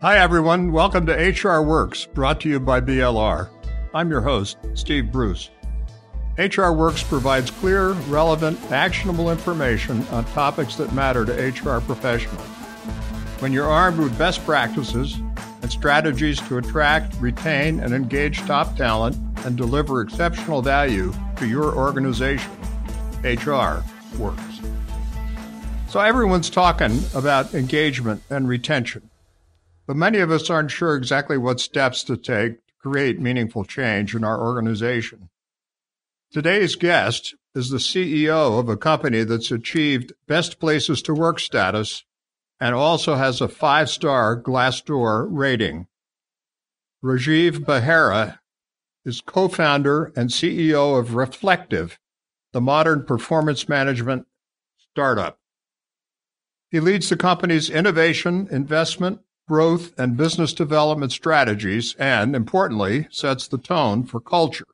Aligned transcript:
Hi, 0.00 0.20
everyone. 0.20 0.70
Welcome 0.70 1.06
to 1.06 1.12
HR 1.12 1.60
Works, 1.60 2.06
brought 2.06 2.40
to 2.42 2.48
you 2.48 2.60
by 2.60 2.80
BLR. 2.80 3.48
I'm 3.92 4.08
your 4.10 4.20
host, 4.20 4.56
Steve 4.74 5.10
Bruce. 5.10 5.50
HR 6.38 6.70
Works 6.70 7.02
provides 7.02 7.50
clear, 7.50 7.90
relevant, 8.06 8.60
actionable 8.70 9.32
information 9.32 10.06
on 10.12 10.24
topics 10.26 10.76
that 10.76 10.94
matter 10.94 11.24
to 11.24 11.32
HR 11.32 11.80
professionals. 11.80 12.46
When 13.40 13.52
you're 13.52 13.68
armed 13.68 13.98
with 13.98 14.16
best 14.16 14.44
practices 14.44 15.16
and 15.62 15.72
strategies 15.72 16.40
to 16.42 16.58
attract, 16.58 17.16
retain, 17.16 17.80
and 17.80 17.92
engage 17.92 18.38
top 18.42 18.76
talent 18.76 19.16
and 19.44 19.56
deliver 19.56 20.00
exceptional 20.00 20.62
value 20.62 21.12
to 21.38 21.48
your 21.48 21.74
organization, 21.74 22.52
HR 23.24 23.82
works. 24.16 24.60
So 25.88 25.98
everyone's 25.98 26.50
talking 26.50 27.00
about 27.16 27.52
engagement 27.52 28.22
and 28.30 28.46
retention, 28.46 29.07
but 29.88 29.96
many 29.96 30.18
of 30.18 30.30
us 30.30 30.50
aren't 30.50 30.70
sure 30.70 30.94
exactly 30.94 31.38
what 31.38 31.58
steps 31.58 32.04
to 32.04 32.14
take 32.14 32.66
to 32.66 32.74
create 32.78 33.18
meaningful 33.18 33.64
change 33.64 34.14
in 34.14 34.22
our 34.22 34.38
organization. 34.38 35.30
Today's 36.30 36.76
guest 36.76 37.34
is 37.54 37.70
the 37.70 37.78
CEO 37.78 38.60
of 38.60 38.68
a 38.68 38.76
company 38.76 39.24
that's 39.24 39.50
achieved 39.50 40.12
best 40.26 40.60
places 40.60 41.00
to 41.00 41.14
work 41.14 41.40
status 41.40 42.04
and 42.60 42.74
also 42.74 43.14
has 43.14 43.40
a 43.40 43.48
five 43.48 43.88
star 43.88 44.38
Glassdoor 44.38 45.26
rating. 45.30 45.86
Rajeev 47.02 47.64
Behera 47.64 48.40
is 49.06 49.22
co 49.22 49.48
founder 49.48 50.12
and 50.14 50.28
CEO 50.28 50.98
of 50.98 51.14
Reflektive, 51.14 51.98
the 52.52 52.60
modern 52.60 53.06
performance 53.06 53.70
management 53.70 54.26
startup. 54.90 55.38
He 56.70 56.78
leads 56.78 57.08
the 57.08 57.16
company's 57.16 57.70
innovation, 57.70 58.48
investment, 58.50 59.20
growth, 59.48 59.98
and 59.98 60.16
business 60.16 60.52
development 60.52 61.10
strategies, 61.10 61.94
and 61.98 62.36
importantly, 62.36 63.08
sets 63.10 63.48
the 63.48 63.58
tone 63.58 64.04
for 64.04 64.20
culture. 64.20 64.66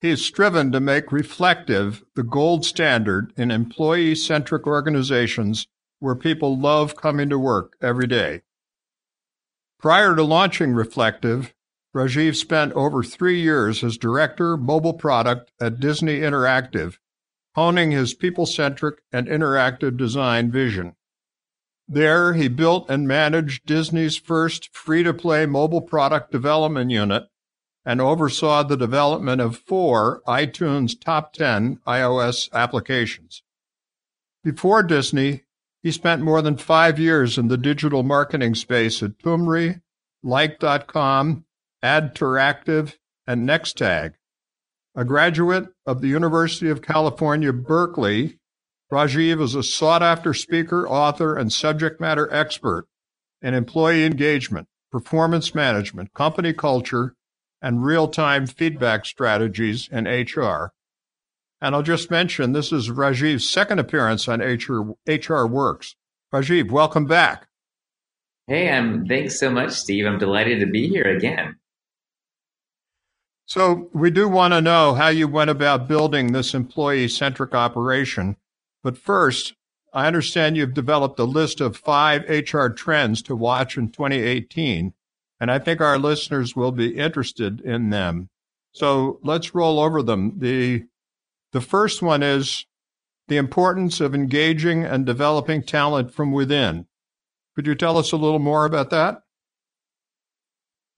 He 0.00 0.10
has 0.10 0.24
striven 0.24 0.72
to 0.72 0.80
make 0.80 1.12
Reflektive 1.12 2.02
the 2.16 2.22
gold 2.22 2.64
standard 2.64 3.32
in 3.36 3.50
employee 3.50 4.14
centric 4.14 4.66
organizations 4.66 5.66
where 5.98 6.14
people 6.14 6.58
love 6.58 6.96
coming 6.96 7.28
to 7.28 7.38
work 7.38 7.76
every 7.82 8.06
day. 8.06 8.40
Prior 9.78 10.16
to 10.16 10.22
launching 10.22 10.72
Reflektive, 10.72 11.54
Rajeev 11.94 12.34
spent 12.34 12.72
over 12.72 13.02
three 13.02 13.40
years 13.40 13.84
as 13.84 13.98
director, 13.98 14.56
mobile 14.56 14.94
product 14.94 15.52
at 15.60 15.80
Disney 15.80 16.20
Interactive 16.20 16.96
honing 17.54 17.90
his 17.90 18.14
people 18.14 18.46
centric 18.46 19.02
and 19.12 19.26
interactive 19.26 19.96
design 19.96 20.50
vision. 20.50 20.94
There, 21.92 22.34
he 22.34 22.46
built 22.46 22.88
and 22.88 23.08
managed 23.08 23.66
Disney's 23.66 24.16
first 24.16 24.72
free 24.72 25.02
to 25.02 25.12
play 25.12 25.44
mobile 25.44 25.82
product 25.82 26.30
development 26.30 26.92
unit 26.92 27.24
and 27.84 28.00
oversaw 28.00 28.62
the 28.62 28.76
development 28.76 29.40
of 29.40 29.58
four 29.58 30.22
iTunes 30.24 30.92
top 30.98 31.32
10 31.32 31.80
iOS 31.88 32.48
applications. 32.52 33.42
Before 34.44 34.84
Disney, 34.84 35.42
he 35.82 35.90
spent 35.90 36.22
more 36.22 36.42
than 36.42 36.56
five 36.56 37.00
years 37.00 37.36
in 37.36 37.48
the 37.48 37.56
digital 37.56 38.04
marketing 38.04 38.54
space 38.54 39.02
at 39.02 39.18
Tumri, 39.18 39.80
Like.com, 40.22 41.44
Adteractive, 41.82 42.94
and 43.26 43.48
Nextag. 43.48 44.12
A 44.94 45.04
graduate 45.04 45.66
of 45.86 46.02
the 46.02 46.08
University 46.08 46.70
of 46.70 46.82
California, 46.82 47.52
Berkeley, 47.52 48.38
Rajeev 48.90 49.40
is 49.40 49.54
a 49.54 49.62
sought 49.62 50.02
after 50.02 50.34
speaker, 50.34 50.88
author, 50.88 51.36
and 51.36 51.52
subject 51.52 52.00
matter 52.00 52.32
expert 52.32 52.88
in 53.40 53.54
employee 53.54 54.04
engagement, 54.04 54.66
performance 54.90 55.54
management, 55.54 56.12
company 56.12 56.52
culture, 56.52 57.14
and 57.62 57.84
real 57.84 58.08
time 58.08 58.46
feedback 58.46 59.06
strategies 59.06 59.88
in 59.92 60.06
HR. 60.06 60.72
And 61.60 61.74
I'll 61.74 61.82
just 61.82 62.10
mention 62.10 62.52
this 62.52 62.72
is 62.72 62.88
Rajeev's 62.88 63.48
second 63.48 63.78
appearance 63.78 64.26
on 64.26 64.40
HR, 64.40 64.94
HR 65.06 65.46
Works. 65.46 65.94
Rajeev, 66.32 66.70
welcome 66.70 67.06
back. 67.06 67.46
Hey, 68.48 68.70
I'm 68.70 69.06
thanks 69.06 69.38
so 69.38 69.50
much, 69.50 69.70
Steve. 69.70 70.06
I'm 70.06 70.18
delighted 70.18 70.60
to 70.60 70.66
be 70.66 70.88
here 70.88 71.04
again. 71.04 71.56
So 73.46 73.88
we 73.92 74.10
do 74.10 74.28
want 74.28 74.54
to 74.54 74.60
know 74.60 74.94
how 74.94 75.08
you 75.08 75.28
went 75.28 75.50
about 75.50 75.86
building 75.86 76.32
this 76.32 76.54
employee 76.54 77.08
centric 77.08 77.54
operation. 77.54 78.36
But 78.82 78.96
first, 78.96 79.54
I 79.92 80.06
understand 80.06 80.56
you've 80.56 80.74
developed 80.74 81.18
a 81.18 81.24
list 81.24 81.60
of 81.60 81.76
five 81.76 82.28
HR 82.28 82.68
trends 82.68 83.22
to 83.22 83.36
watch 83.36 83.76
in 83.76 83.88
2018, 83.90 84.94
and 85.40 85.50
I 85.50 85.58
think 85.58 85.80
our 85.80 85.98
listeners 85.98 86.54
will 86.54 86.72
be 86.72 86.96
interested 86.96 87.60
in 87.60 87.90
them. 87.90 88.28
So 88.72 89.18
let's 89.22 89.54
roll 89.54 89.80
over 89.80 90.02
them. 90.02 90.38
The, 90.38 90.84
the 91.52 91.60
first 91.60 92.02
one 92.02 92.22
is 92.22 92.66
the 93.28 93.36
importance 93.36 94.00
of 94.00 94.14
engaging 94.14 94.84
and 94.84 95.04
developing 95.04 95.62
talent 95.62 96.12
from 96.12 96.32
within. 96.32 96.86
Could 97.56 97.66
you 97.66 97.74
tell 97.74 97.98
us 97.98 98.12
a 98.12 98.16
little 98.16 98.38
more 98.38 98.64
about 98.64 98.90
that? 98.90 99.22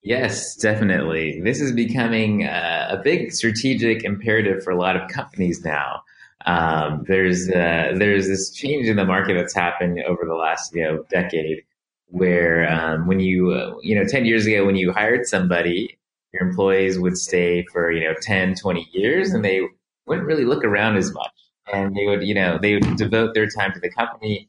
Yes, 0.03 0.57
definitely. 0.57 1.41
This 1.41 1.61
is 1.61 1.73
becoming 1.73 2.45
uh, 2.45 2.89
a 2.91 3.03
big 3.03 3.33
strategic 3.33 4.05
imperative 4.05 4.65
for 4.65 4.71
a 4.71 4.77
lot 4.77 4.97
of 4.97 5.09
companies 5.09 5.65
now. 5.65 6.03
Um, 6.47 7.05
there's 7.07 7.49
uh, 7.49 7.93
there's 7.97 8.29
this 8.29 8.51
change 8.51 8.89
in 8.89 8.97
the 8.97 9.05
market 9.05 9.35
that's 9.35 9.55
happened 9.55 10.01
over 10.07 10.25
the 10.25 10.35
last 10.35 10.75
you 10.75 10.83
know 10.83 11.05
decade, 11.11 11.63
where 12.07 12.71
um, 12.71 13.07
when 13.07 13.21
you 13.21 13.53
uh, 13.53 13.75
you 13.83 13.95
know 13.95 14.05
10 14.05 14.25
years 14.25 14.47
ago 14.47 14.65
when 14.67 14.77
you 14.77 14.93
hired 14.93 15.27
somebody, 15.27 15.99
your 16.33 16.49
employees 16.49 16.99
would 16.99 17.17
stay 17.17 17.65
for 17.73 17.91
you 17.93 18.05
know 18.05 18.15
10, 18.23 18.57
20 18.57 18.89
years, 18.93 19.33
and 19.33 19.45
they 19.45 19.63
wouldn't 20.07 20.27
really 20.27 20.45
look 20.45 20.65
around 20.65 20.97
as 20.97 21.13
much, 21.13 21.33
and 21.73 21.95
they 21.95 22.07
would 22.07 22.23
you 22.23 22.35
know 22.35 22.59
they 22.61 22.75
would 22.75 22.97
devote 22.97 23.35
their 23.35 23.49
time 23.49 23.73
to 23.73 23.81
the 23.81 23.91
company 23.91 24.49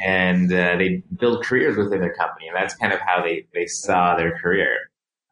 and 0.00 0.52
uh, 0.52 0.76
they 0.76 1.02
build 1.18 1.44
careers 1.44 1.76
within 1.76 2.00
their 2.00 2.14
company, 2.14 2.48
and 2.48 2.56
that's 2.56 2.74
kind 2.74 2.92
of 2.92 3.00
how 3.00 3.22
they 3.22 3.46
they 3.52 3.66
saw 3.66 4.16
their 4.16 4.38
career. 4.38 4.76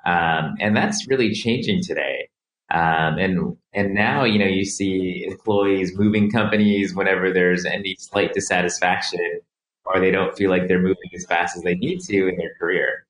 Um, 0.04 0.54
and 0.60 0.76
that's 0.76 1.06
really 1.08 1.32
changing 1.32 1.82
today. 1.82 2.28
Um, 2.70 3.18
and 3.18 3.56
and 3.72 3.94
now 3.94 4.24
you 4.24 4.38
know 4.38 4.46
you 4.46 4.64
see 4.64 5.24
employees 5.26 5.96
moving 5.96 6.30
companies 6.30 6.94
whenever 6.94 7.32
there's 7.32 7.64
any 7.64 7.96
slight 7.98 8.32
dissatisfaction 8.32 9.40
or 9.84 10.00
they 10.00 10.10
don't 10.10 10.36
feel 10.36 10.50
like 10.50 10.68
they're 10.68 10.80
moving 10.80 11.10
as 11.14 11.26
fast 11.26 11.56
as 11.56 11.62
they 11.62 11.74
need 11.74 12.00
to 12.00 12.28
in 12.28 12.36
their 12.36 12.54
career. 12.58 13.06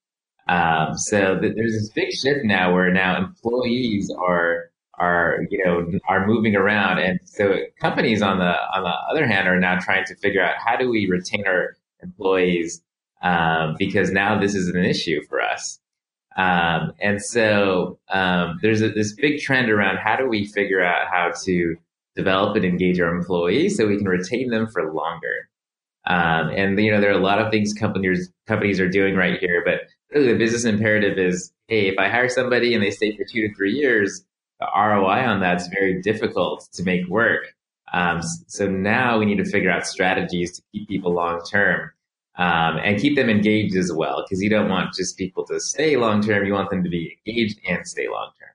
Um, 0.48 0.96
so 0.96 1.38
th- 1.38 1.54
there's 1.54 1.72
this 1.72 1.90
big 1.90 2.10
shift 2.12 2.44
now 2.44 2.72
where 2.72 2.90
now 2.90 3.18
employees 3.18 4.10
are 4.18 4.70
are 4.94 5.46
you 5.50 5.64
know 5.64 5.86
are 6.08 6.26
moving 6.26 6.56
around, 6.56 6.98
and 6.98 7.20
so 7.24 7.56
companies 7.80 8.22
on 8.22 8.38
the 8.38 8.54
on 8.74 8.82
the 8.82 8.94
other 9.10 9.26
hand 9.26 9.48
are 9.48 9.60
now 9.60 9.78
trying 9.78 10.04
to 10.06 10.14
figure 10.16 10.42
out 10.42 10.56
how 10.56 10.76
do 10.76 10.90
we 10.90 11.08
retain 11.08 11.46
our 11.46 11.76
employees 12.02 12.82
um, 13.22 13.76
because 13.78 14.10
now 14.10 14.38
this 14.38 14.54
is 14.54 14.68
an 14.68 14.84
issue 14.84 15.20
for 15.28 15.40
us. 15.40 15.78
Um, 16.36 16.92
and 17.00 17.20
so 17.20 17.98
um, 18.08 18.58
there's 18.62 18.82
a, 18.82 18.90
this 18.90 19.14
big 19.14 19.40
trend 19.40 19.70
around 19.70 19.98
how 19.98 20.16
do 20.16 20.28
we 20.28 20.46
figure 20.46 20.82
out 20.82 21.08
how 21.08 21.32
to 21.44 21.76
develop 22.14 22.56
and 22.56 22.64
engage 22.64 23.00
our 23.00 23.14
employees 23.14 23.76
so 23.76 23.86
we 23.86 23.96
can 23.96 24.08
retain 24.08 24.50
them 24.50 24.68
for 24.68 24.92
longer. 24.92 25.48
Um, 26.06 26.50
and 26.50 26.80
you 26.80 26.90
know 26.90 27.00
there 27.00 27.10
are 27.10 27.18
a 27.18 27.22
lot 27.22 27.40
of 27.40 27.50
things 27.50 27.74
companies 27.74 28.32
companies 28.46 28.80
are 28.80 28.88
doing 28.88 29.16
right 29.16 29.38
here, 29.38 29.62
but 29.64 29.82
really 30.12 30.32
the 30.32 30.38
business 30.38 30.64
imperative 30.64 31.18
is, 31.18 31.52
hey, 31.68 31.88
if 31.88 31.98
I 31.98 32.08
hire 32.08 32.28
somebody 32.28 32.74
and 32.74 32.82
they 32.82 32.90
stay 32.90 33.16
for 33.16 33.24
two 33.24 33.46
to 33.46 33.54
three 33.54 33.72
years, 33.72 34.24
the 34.60 34.66
ROI 34.74 35.26
on 35.26 35.40
that's 35.40 35.68
very 35.68 36.00
difficult 36.00 36.68
to 36.72 36.82
make 36.84 37.06
work. 37.08 37.54
Um, 37.92 38.22
so 38.46 38.68
now 38.68 39.18
we 39.18 39.26
need 39.26 39.38
to 39.38 39.50
figure 39.50 39.70
out 39.70 39.86
strategies 39.86 40.56
to 40.56 40.62
keep 40.72 40.88
people 40.88 41.12
long 41.12 41.42
term 41.44 41.90
um, 42.40 42.78
and 42.82 42.98
keep 42.98 43.16
them 43.16 43.28
engaged 43.28 43.76
as 43.76 43.92
well 43.92 44.24
because 44.24 44.42
you 44.42 44.48
don't 44.48 44.70
want 44.70 44.94
just 44.94 45.18
people 45.18 45.44
to 45.44 45.60
stay 45.60 45.96
long 45.96 46.22
term. 46.22 46.46
You 46.46 46.54
want 46.54 46.70
them 46.70 46.82
to 46.82 46.88
be 46.88 47.18
engaged 47.26 47.60
and 47.68 47.86
stay 47.86 48.08
long 48.08 48.30
term. 48.40 48.48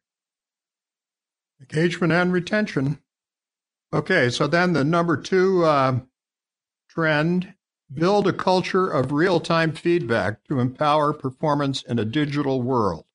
Engagement 1.61 2.11
and 2.11 2.33
retention. 2.33 2.99
Okay, 3.93 4.31
so 4.31 4.47
then 4.47 4.73
the 4.73 4.83
number 4.83 5.15
two 5.15 5.63
uh, 5.63 5.99
trend 6.89 7.53
build 7.93 8.27
a 8.27 8.33
culture 8.33 8.89
of 8.89 9.11
real 9.11 9.39
time 9.39 9.71
feedback 9.71 10.43
to 10.45 10.59
empower 10.59 11.13
performance 11.13 11.83
in 11.83 11.99
a 11.99 12.05
digital 12.05 12.63
world. 12.63 13.05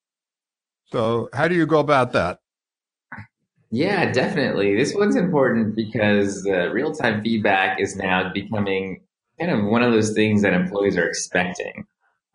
So, 0.87 1.29
how 1.33 1.49
do 1.49 1.57
you 1.57 1.67
go 1.67 1.81
about 1.81 2.13
that? 2.13 2.41
Yeah, 3.73 4.13
definitely. 4.13 4.77
This 4.77 4.95
one's 4.95 5.17
important 5.17 5.75
because 5.75 6.47
uh, 6.47 6.71
real 6.71 6.93
time 6.93 7.23
feedback 7.23 7.81
is 7.81 7.97
now 7.97 8.33
becoming 8.33 9.01
kind 9.41 9.51
of 9.51 9.65
one 9.65 9.83
of 9.83 9.93
those 9.93 10.13
things 10.13 10.43
that 10.43 10.53
employees 10.53 10.97
are 10.97 11.09
expecting. 11.09 11.87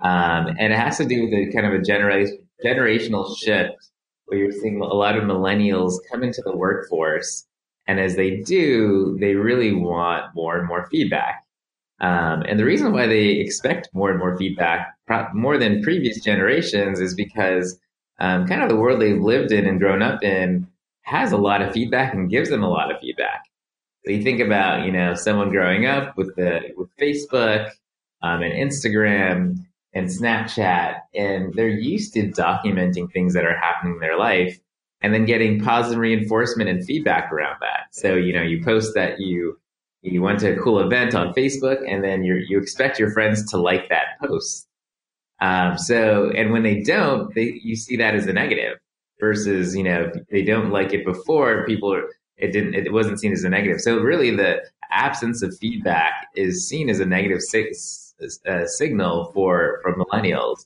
Um, 0.02 0.48
and 0.60 0.74
it 0.74 0.80
has 0.80 0.98
to 0.98 1.06
do 1.06 1.24
with 1.24 1.34
a 1.34 1.52
kind 1.54 1.66
of 1.66 1.74
a 1.74 1.84
genera- 1.84 2.28
generational 2.66 3.38
shift 3.38 3.92
where 4.26 4.40
you're 4.40 4.52
seeing 4.52 4.82
a 4.82 4.86
lot 4.86 5.16
of 5.16 5.24
millennials 5.24 5.94
come 6.12 6.24
into 6.24 6.42
the 6.44 6.56
workforce. 6.56 7.46
And 7.88 8.00
as 8.00 8.16
they 8.16 8.38
do, 8.38 9.16
they 9.20 9.36
really 9.36 9.72
want 9.72 10.34
more 10.34 10.58
and 10.58 10.68
more 10.68 10.88
feedback. 10.90 11.44
Um, 12.02 12.44
and 12.48 12.60
the 12.60 12.66
reason 12.66 12.92
why 12.92 13.08
they 13.08 13.28
expect 13.40 13.90
more 13.94 14.10
and 14.10 14.20
more 14.20 14.38
feedback, 14.38 14.96
more 15.34 15.58
than 15.58 15.84
previous 15.84 16.22
generations, 16.22 17.00
is 17.00 17.14
because 17.14 17.80
um, 18.20 18.48
kind 18.48 18.64
of 18.64 18.70
the 18.70 18.76
world 18.76 19.00
they've 19.00 19.22
lived 19.22 19.52
in 19.52 19.66
and 19.66 19.80
grown 19.80 20.02
up 20.02 20.24
in 20.24 20.68
has 21.04 21.32
a 21.32 21.38
lot 21.38 21.62
of 21.62 21.72
feedback 21.72 22.14
and 22.14 22.30
gives 22.30 22.50
them 22.50 22.64
a 22.64 22.70
lot 22.70 22.92
of 22.92 23.00
feedback. 23.00 23.25
You 24.08 24.24
think 24.24 24.40
about, 24.40 24.86
you 24.86 24.92
know, 24.92 25.16
someone 25.16 25.50
growing 25.50 25.86
up 25.86 26.18
with 26.18 26.36
the 26.36 26.74
with 26.78 26.90
Facebook 26.98 27.70
um, 28.22 28.42
and 28.42 28.54
Instagram 28.54 29.58
and 29.94 30.10
Snapchat, 30.10 31.00
and 31.14 31.54
they're 31.54 31.70
used 31.70 32.14
to 32.14 32.30
documenting 32.30 33.12
things 33.12 33.34
that 33.34 33.46
are 33.46 33.58
happening 33.58 33.96
in 33.96 34.00
their 34.00 34.18
life, 34.18 34.60
and 35.02 35.14
then 35.14 35.26
getting 35.26 35.62
positive 35.62 36.00
reinforcement 36.00 36.70
and 36.70 36.86
feedback 36.86 37.32
around 37.32 37.58
that. 37.62 37.88
So 37.92 38.16
you 38.16 38.34
know, 38.34 38.44
you 38.44 38.64
post 38.64 38.94
that 38.96 39.20
you 39.20 39.60
you 40.02 40.22
went 40.22 40.40
to 40.42 40.54
a 40.54 40.62
cool 40.62 40.80
event 40.80 41.16
on 41.16 41.34
Facebook, 41.34 41.84
and 41.88 42.04
then 42.04 42.24
you 42.24 42.36
you 42.48 42.60
expect 42.60 43.00
your 43.00 43.12
friends 43.12 43.50
to 43.52 43.58
like 43.58 43.90
that 43.90 44.20
post. 44.22 44.68
Um, 45.42 45.78
so, 45.78 46.32
and 46.32 46.52
when 46.52 46.64
they 46.64 46.82
don't, 46.82 47.34
they, 47.36 47.60
you 47.62 47.76
see 47.76 47.98
that 47.98 48.16
as 48.16 48.26
a 48.26 48.34
negative 48.34 48.78
versus, 49.20 49.76
you 49.76 49.84
know, 49.84 50.12
they 50.32 50.44
don't 50.44 50.72
like 50.72 50.94
it 50.94 51.06
before 51.06 51.66
people 51.66 51.94
are, 51.94 52.06
it 52.38 52.52
didn't, 52.52 52.76
it 52.76 52.92
wasn't 52.92 53.20
seen 53.20 53.32
as 53.32 53.44
a 53.44 53.50
negative. 53.50 53.80
So 53.82 53.98
really 54.00 54.32
the 54.32 54.62
absence 54.92 55.42
of 55.42 55.58
feedback 55.58 56.28
is 56.36 56.68
seen 56.68 56.90
as 56.90 57.00
a 57.00 57.06
negative 57.06 57.40
uh, 58.48 58.66
signal 58.66 59.32
for, 59.34 59.80
for 59.82 59.96
millennials. 59.96 60.66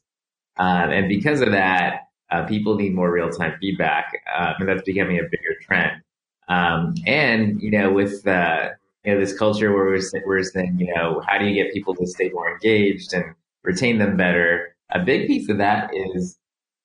Um, 0.57 0.89
and 0.92 1.07
because 1.07 1.42
of 1.42 1.51
that, 1.51 2.07
uh, 2.31 2.45
people 2.45 2.75
need 2.75 2.94
more 2.94 3.12
real 3.12 3.30
time 3.30 3.56
feedback. 3.60 4.21
Uh, 4.36 4.54
and 4.60 4.68
that's 4.68 4.83
becoming 4.83 5.19
a 5.19 5.24
bigger 5.24 5.56
trend. 5.62 6.01
Um, 6.48 6.95
and, 7.06 7.62
you 7.62 7.71
know, 7.71 7.92
with, 7.92 8.25
uh, 8.27 8.69
you 9.06 9.13
know, 9.13 9.19
this 9.19 9.38
culture 9.38 9.74
where 9.74 9.86
we're, 9.86 10.01
we're 10.25 10.44
saying, 10.44 10.77
you 10.80 10.94
know, 10.94 11.21
how 11.27 11.38
do 11.38 11.45
you 11.45 11.63
get 11.63 11.74
people 11.74 11.95
to 11.95 12.06
stay 12.06 12.30
more 12.30 12.51
engaged 12.51 13.13
and 13.13 13.25
retain 13.63 14.00
them 14.00 14.18
better? 14.18 14.75
A 14.92 15.00
big 15.00 15.27
piece 15.27 15.50
of 15.50 15.57
that 15.60 15.92
is 15.94 16.38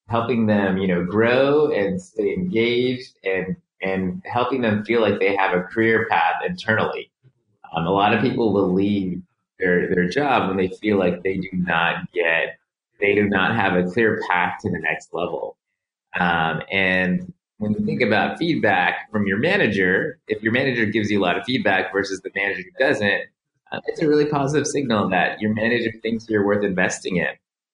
helping 0.07 0.45
them, 0.45 0.77
you 0.77 0.87
know, 0.87 1.03
grow 1.03 1.71
and 1.71 2.01
stay 2.01 2.33
engaged 2.33 3.17
and, 3.23 3.55
and 3.85 4.21
helping 4.25 4.61
them 4.61 4.83
feel 4.83 4.99
like 4.99 5.19
they 5.19 5.35
have 5.35 5.55
a 5.55 5.61
career 5.61 6.07
path 6.09 6.41
internally. 6.45 7.11
Um, 7.75 7.85
a 7.85 7.91
lot 7.91 8.13
of 8.13 8.21
people 8.21 8.51
will 8.51 8.73
leave 8.73 9.21
their, 9.59 9.93
their 9.93 10.09
job 10.09 10.47
when 10.47 10.57
they 10.57 10.69
feel 10.69 10.97
like 10.97 11.21
they 11.21 11.37
do 11.37 11.49
not 11.53 12.11
get, 12.11 12.57
they 12.99 13.13
do 13.13 13.29
not 13.29 13.55
have 13.55 13.75
a 13.75 13.89
clear 13.89 14.21
path 14.27 14.55
to 14.61 14.71
the 14.71 14.79
next 14.79 15.13
level. 15.13 15.55
Um, 16.19 16.61
and 16.71 17.31
when 17.57 17.73
you 17.73 17.85
think 17.85 18.01
about 18.01 18.39
feedback 18.39 19.11
from 19.11 19.27
your 19.27 19.37
manager, 19.37 20.19
if 20.27 20.41
your 20.41 20.51
manager 20.51 20.85
gives 20.85 21.11
you 21.11 21.19
a 21.19 21.23
lot 21.23 21.37
of 21.37 21.43
feedback 21.45 21.93
versus 21.93 22.21
the 22.21 22.31
manager 22.35 22.63
who 22.63 22.83
doesn't, 22.83 23.21
uh, 23.71 23.81
it's 23.85 24.01
a 24.01 24.07
really 24.07 24.25
positive 24.25 24.65
signal 24.65 25.09
that 25.09 25.39
your 25.39 25.53
manager 25.53 25.91
thinks 26.01 26.27
you're 26.27 26.45
worth 26.45 26.63
investing 26.63 27.17
in. 27.17 27.27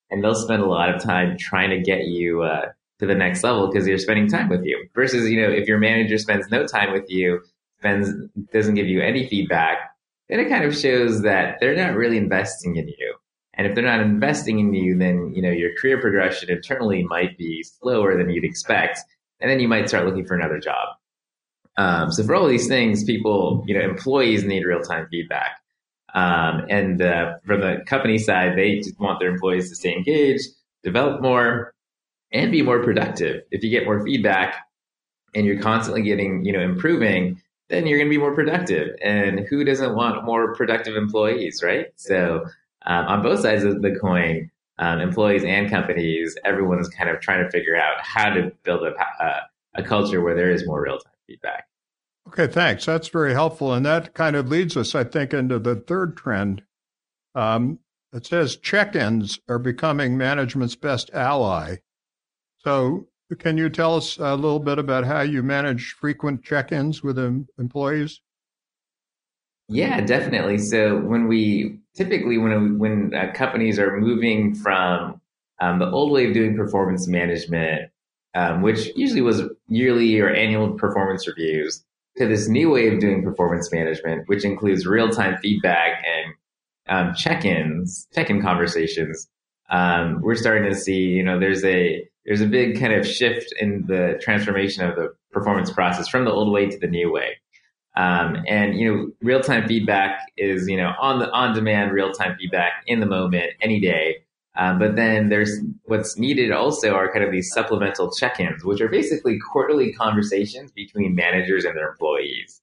And 0.09 0.21
they'll 0.21 0.35
spend 0.35 0.61
a 0.61 0.65
lot 0.65 0.93
of 0.93 1.01
time 1.01 1.37
trying 1.37 1.69
to 1.69 1.79
get 1.79 2.03
you 2.05 2.41
uh, 2.41 2.71
to 3.01 3.07
the 3.07 3.15
next 3.15 3.44
level 3.44 3.68
because 3.68 3.86
they're 3.86 3.98
spending 3.98 4.27
time 4.27 4.48
with 4.48 4.63
you. 4.63 4.88
Versus, 4.94 5.27
you 5.30 5.42
know, 5.42 5.50
if 5.50 5.68
your 5.68 5.80
manager 5.80 6.18
spends 6.19 6.48
no 6.50 6.68
time 6.68 6.94
with 6.94 7.09
you, 7.09 7.42
spends 7.80 8.13
doesn't 8.53 8.75
give 8.75 8.88
you 8.88 9.01
any 9.01 9.27
feedback, 9.27 9.80
then 10.30 10.39
it 10.39 10.50
kind 10.50 10.63
of 10.63 10.77
shows 10.77 11.24
that 11.24 11.57
they're 11.59 11.75
not 11.75 11.95
really 11.95 12.18
investing 12.18 12.75
in 12.75 12.88
you. 12.88 13.15
And 13.56 13.65
if 13.65 13.74
they're 13.74 13.83
not 13.83 14.00
investing 14.00 14.59
in 14.59 14.74
you, 14.74 14.98
then 14.98 15.33
you 15.36 15.42
know 15.42 15.50
your 15.50 15.71
career 15.80 16.00
progression 16.00 16.50
internally 16.50 17.03
might 17.03 17.38
be 17.38 17.63
slower 17.63 18.15
than 18.18 18.30
you'd 18.30 18.45
expect, 18.45 19.00
and 19.39 19.50
then 19.50 19.59
you 19.59 19.68
might 19.68 19.89
start 19.89 20.06
looking 20.06 20.25
for 20.25 20.36
another 20.36 20.59
job. 20.59 20.88
Um, 21.77 22.12
so 22.12 22.24
for 22.24 22.36
all 22.36 22.47
these 22.47 22.68
things, 22.68 23.04
people, 23.04 23.63
you 23.68 23.74
know, 23.74 23.83
employees 23.83 24.44
need 24.45 24.63
real 24.63 24.81
time 24.81 25.07
feedback. 25.09 25.57
Um, 26.13 26.65
and 26.69 27.01
uh, 27.01 27.33
from 27.45 27.62
the 27.62 27.81
company 27.88 28.18
side, 28.18 28.57
they 28.57 28.77
just 28.77 29.00
want 29.00 29.19
their 29.19 29.30
employees 29.30 29.69
to 29.69 29.75
stay 29.75 29.94
engaged, 29.94 30.47
develop 30.83 31.21
more, 31.21 31.74
and 32.31 32.51
be 32.51 32.62
more 32.62 32.83
productive. 32.83 33.44
If 33.51 33.63
you 33.63 33.69
get 33.69 33.86
more 33.86 34.04
feedback 34.04 34.56
and 35.36 35.45
you're 35.45 35.62
constantly 35.62 36.01
getting, 36.01 36.45
you 36.45 36.54
know, 36.54 36.62
improving, 36.62 37.42
then 37.69 37.88
you're 37.88 37.98
going 37.98 38.10
to 38.10 38.13
be 38.13 38.19
more 38.19 38.36
productive. 38.36 38.95
And 39.01 39.42
who 39.50 39.63
doesn't 39.63 39.95
want 39.95 40.25
more 40.25 40.54
productive 40.56 40.95
employees, 40.95 41.62
right? 41.63 41.88
So 41.95 42.45
um, 42.86 43.06
on 43.07 43.22
both 43.22 43.42
sides 43.42 43.63
of 43.63 43.81
the 43.81 43.95
coin, 44.00 44.51
um, 44.78 45.00
employees 45.00 45.44
and 45.44 45.69
companies, 45.69 46.38
everyone's 46.44 46.89
kind 46.89 47.10
of 47.10 47.22
trying 47.22 47.44
to 47.44 47.51
figure 47.51 47.75
out 47.75 48.01
how 48.01 48.30
to 48.33 48.51
build 48.63 48.83
a, 48.83 48.94
a, 49.24 49.42
a 49.75 49.83
culture 49.83 50.22
where 50.22 50.36
there 50.36 50.51
is 50.51 50.66
more 50.66 50.81
real 50.81 51.00
time 51.00 51.13
feedback. 51.28 51.68
Okay, 52.28 52.48
thanks. 52.48 52.86
That's 52.86 53.10
very 53.10 53.33
helpful. 53.33 53.74
And 53.74 53.86
that 53.86 54.13
kind 54.13 54.36
of 54.36 54.50
leads 54.50 54.78
us, 54.78 54.95
I 54.95 55.04
think, 55.04 55.33
into 55.33 55.60
the 55.60 55.75
third 55.75 56.18
trend. 56.18 56.63
Um, 57.36 57.80
it 58.13 58.25
says 58.25 58.57
check 58.57 58.95
ins 58.95 59.39
are 59.48 59.60
becoming 59.60 60.18
management's 60.18 60.75
best 60.75 61.10
ally. 61.13 61.78
So, 62.63 63.07
can 63.39 63.57
you 63.57 63.69
tell 63.69 63.95
us 63.95 64.17
a 64.17 64.35
little 64.35 64.59
bit 64.59 64.77
about 64.77 65.05
how 65.05 65.21
you 65.21 65.41
manage 65.41 65.93
frequent 65.99 66.43
check 66.43 66.71
ins 66.71 67.01
with 67.01 67.17
em- 67.17 67.47
employees? 67.57 68.21
Yeah, 69.67 70.01
definitely. 70.01 70.57
So 70.57 70.99
when 70.99 71.27
we 71.27 71.79
typically 71.95 72.37
when 72.37 72.77
when 72.77 73.13
uh, 73.15 73.31
companies 73.33 73.79
are 73.79 73.97
moving 73.97 74.53
from 74.53 75.21
um, 75.61 75.79
the 75.79 75.89
old 75.89 76.11
way 76.11 76.27
of 76.27 76.33
doing 76.33 76.57
performance 76.57 77.07
management, 77.07 77.89
um, 78.35 78.61
which 78.61 78.89
usually 78.97 79.21
was 79.21 79.43
yearly 79.69 80.19
or 80.19 80.29
annual 80.29 80.73
performance 80.73 81.25
reviews, 81.27 81.85
to 82.17 82.27
this 82.27 82.49
new 82.49 82.69
way 82.69 82.89
of 82.89 82.99
doing 82.99 83.23
performance 83.23 83.71
management, 83.71 84.27
which 84.27 84.43
includes 84.43 84.85
real 84.85 85.09
time 85.09 85.37
feedback 85.41 86.03
and 86.05 86.33
um, 86.89 87.15
check 87.15 87.45
ins, 87.45 88.07
check 88.13 88.29
in 88.29 88.41
conversations. 88.41 89.29
Um, 89.69 90.19
we're 90.21 90.35
starting 90.35 90.69
to 90.69 90.75
see, 90.75 90.99
you 90.99 91.23
know, 91.23 91.39
there's 91.39 91.63
a 91.63 92.05
there's 92.25 92.41
a 92.41 92.47
big 92.47 92.79
kind 92.79 92.94
of 92.94 93.07
shift 93.07 93.53
in 93.59 93.85
the 93.88 94.19
transformation 94.21 94.88
of 94.88 94.95
the 94.95 95.13
performance 95.31 95.71
process 95.71 96.07
from 96.07 96.25
the 96.25 96.31
old 96.31 96.51
way 96.51 96.69
to 96.69 96.77
the 96.77 96.88
new 96.88 97.12
way. 97.12 97.38
Um, 97.97 98.38
and 98.47 98.77
you 98.77 98.94
know, 98.94 99.12
real 99.21 99.41
time 99.41 99.68
feedback 99.68 100.31
is 100.38 100.68
you 100.68 100.77
know 100.77 100.94
on 101.00 101.19
the 101.19 101.29
on 101.31 101.53
demand 101.53 101.91
real 101.91 102.12
time 102.12 102.38
feedback 102.38 102.83
in 102.88 103.00
the 103.00 103.06
moment, 103.06 103.51
any 103.62 103.81
day. 103.81 104.18
Um, 104.57 104.79
but 104.79 104.95
then 104.95 105.29
there's 105.29 105.59
what's 105.83 106.18
needed 106.18 106.51
also 106.51 106.94
are 106.94 107.12
kind 107.12 107.23
of 107.23 107.31
these 107.31 107.51
supplemental 107.51 108.12
check-ins, 108.12 108.63
which 108.63 108.81
are 108.81 108.89
basically 108.89 109.39
quarterly 109.39 109.94
conversations 109.94 110.71
between 110.71 111.15
managers 111.15 111.63
and 111.63 111.75
their 111.75 111.89
employees. 111.89 112.62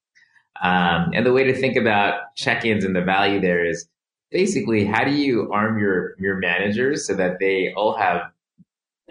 Um, 0.62 1.12
and 1.14 1.24
the 1.24 1.32
way 1.32 1.44
to 1.44 1.54
think 1.54 1.76
about 1.76 2.34
check-ins 2.34 2.84
and 2.84 2.94
the 2.94 3.02
value 3.02 3.40
there 3.40 3.64
is 3.64 3.88
basically 4.30 4.84
how 4.84 5.04
do 5.04 5.12
you 5.12 5.50
arm 5.52 5.78
your 5.78 6.14
your 6.18 6.36
managers 6.36 7.06
so 7.06 7.14
that 7.14 7.38
they 7.38 7.72
all 7.76 7.96
have 7.96 8.22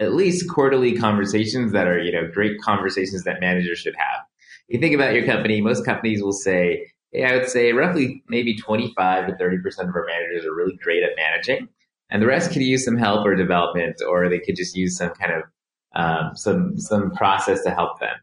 at 0.00 0.14
least 0.14 0.48
quarterly 0.48 0.96
conversations 0.96 1.72
that 1.72 1.86
are 1.86 1.98
you 1.98 2.12
know 2.12 2.28
great 2.32 2.60
conversations 2.60 3.24
that 3.24 3.40
managers 3.40 3.78
should 3.78 3.96
have. 3.96 4.20
You 4.68 4.78
think 4.78 4.94
about 4.94 5.14
your 5.14 5.24
company, 5.24 5.60
most 5.60 5.84
companies 5.84 6.22
will 6.22 6.32
say, 6.32 6.92
hey, 7.12 7.24
I 7.24 7.36
would 7.36 7.48
say 7.48 7.72
roughly 7.72 8.22
maybe 8.28 8.56
25 8.56 9.28
to 9.28 9.36
30 9.36 9.58
percent 9.62 9.88
of 9.88 9.94
our 9.94 10.06
managers 10.06 10.44
are 10.44 10.54
really 10.54 10.76
great 10.82 11.02
at 11.02 11.16
managing 11.16 11.68
and 12.10 12.22
the 12.22 12.26
rest 12.26 12.52
could 12.52 12.62
use 12.62 12.84
some 12.84 12.96
help 12.96 13.26
or 13.26 13.34
development, 13.34 14.00
or 14.06 14.28
they 14.28 14.38
could 14.38 14.56
just 14.56 14.76
use 14.76 14.96
some 14.96 15.10
kind 15.10 15.32
of 15.32 15.42
um, 15.94 16.36
some 16.36 16.78
some 16.78 17.10
process 17.12 17.62
to 17.64 17.70
help 17.70 18.00
them. 18.00 18.14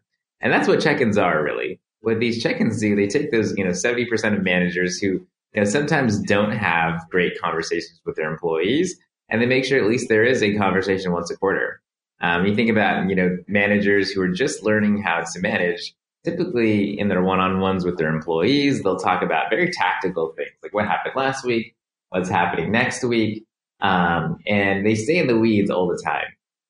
And 0.41 0.51
that's 0.51 0.67
what 0.67 0.82
check-ins 0.82 1.17
are 1.17 1.44
really. 1.44 1.79
What 2.01 2.20
these 2.20 2.41
check-ins 2.41 2.79
do, 2.79 2.96
they 2.96 3.08
take 3.08 3.32
those 3.32 3.55
you 3.58 3.63
know 3.63 3.74
seventy 3.74 4.05
percent 4.05 4.36
of 4.36 4.44
managers 4.44 4.98
who 4.98 5.08
you 5.08 5.27
know 5.55 5.65
sometimes 5.65 6.20
don't 6.20 6.51
have 6.51 7.01
great 7.10 7.39
conversations 7.39 8.01
with 8.05 8.15
their 8.15 8.32
employees, 8.32 8.98
and 9.29 9.41
they 9.41 9.46
make 9.46 9.65
sure 9.65 9.79
at 9.79 9.89
least 9.89 10.10
there 10.10 10.24
is 10.24 10.44
a 10.44 10.55
conversation 10.55 11.12
once 11.12 11.32
a 11.32 11.38
quarter. 11.38 11.82
Um, 12.22 12.46
you 12.46 12.55
think 12.55 12.70
about 12.70 13.10
you 13.10 13.15
know 13.15 13.38
managers 13.48 14.12
who 14.12 14.22
are 14.22 14.29
just 14.29 14.63
learning 14.63 15.01
how 15.01 15.22
to 15.22 15.39
manage. 15.39 15.94
Typically, 16.24 17.00
in 17.00 17.08
their 17.08 17.22
one-on-ones 17.22 17.86
with 17.86 17.98
their 18.00 18.10
employees, 18.10 18.82
they'll 18.82 18.98
talk 18.98 19.22
about 19.22 19.51
very 19.51 19.70
tactical 19.72 20.34
things 20.36 20.50
like 20.63 20.74
what 20.74 20.88
happened 20.88 21.13
last 21.15 21.46
week, 21.46 21.75
what's 22.10 22.29
happening 22.29 22.72
next 22.72 23.03
week, 23.03 23.46
um, 23.82 24.38
and 24.48 24.84
they 24.84 24.96
stay 24.96 25.17
in 25.17 25.27
the 25.27 25.38
weeds 25.38 25.70
all 25.70 25.88
the 25.88 26.01
time. 26.03 26.25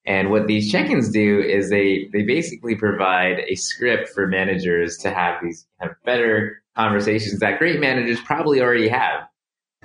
And 0.06 0.30
what 0.30 0.48
these 0.48 0.72
check-ins 0.72 1.10
do 1.10 1.40
is 1.40 1.70
they 1.70 2.10
they 2.14 2.24
basically 2.24 2.76
provide 2.76 3.40
a 3.48 3.56
script 3.56 4.10
for 4.10 4.28
managers 4.28 4.98
to 4.98 5.12
have 5.12 5.42
these 5.42 5.66
kind 5.80 5.92
of 5.92 5.98
better 6.04 6.62
conversations 6.76 7.40
that 7.40 7.58
great 7.58 7.80
managers 7.80 8.20
probably 8.22 8.62
already 8.62 8.88
have, 8.88 9.22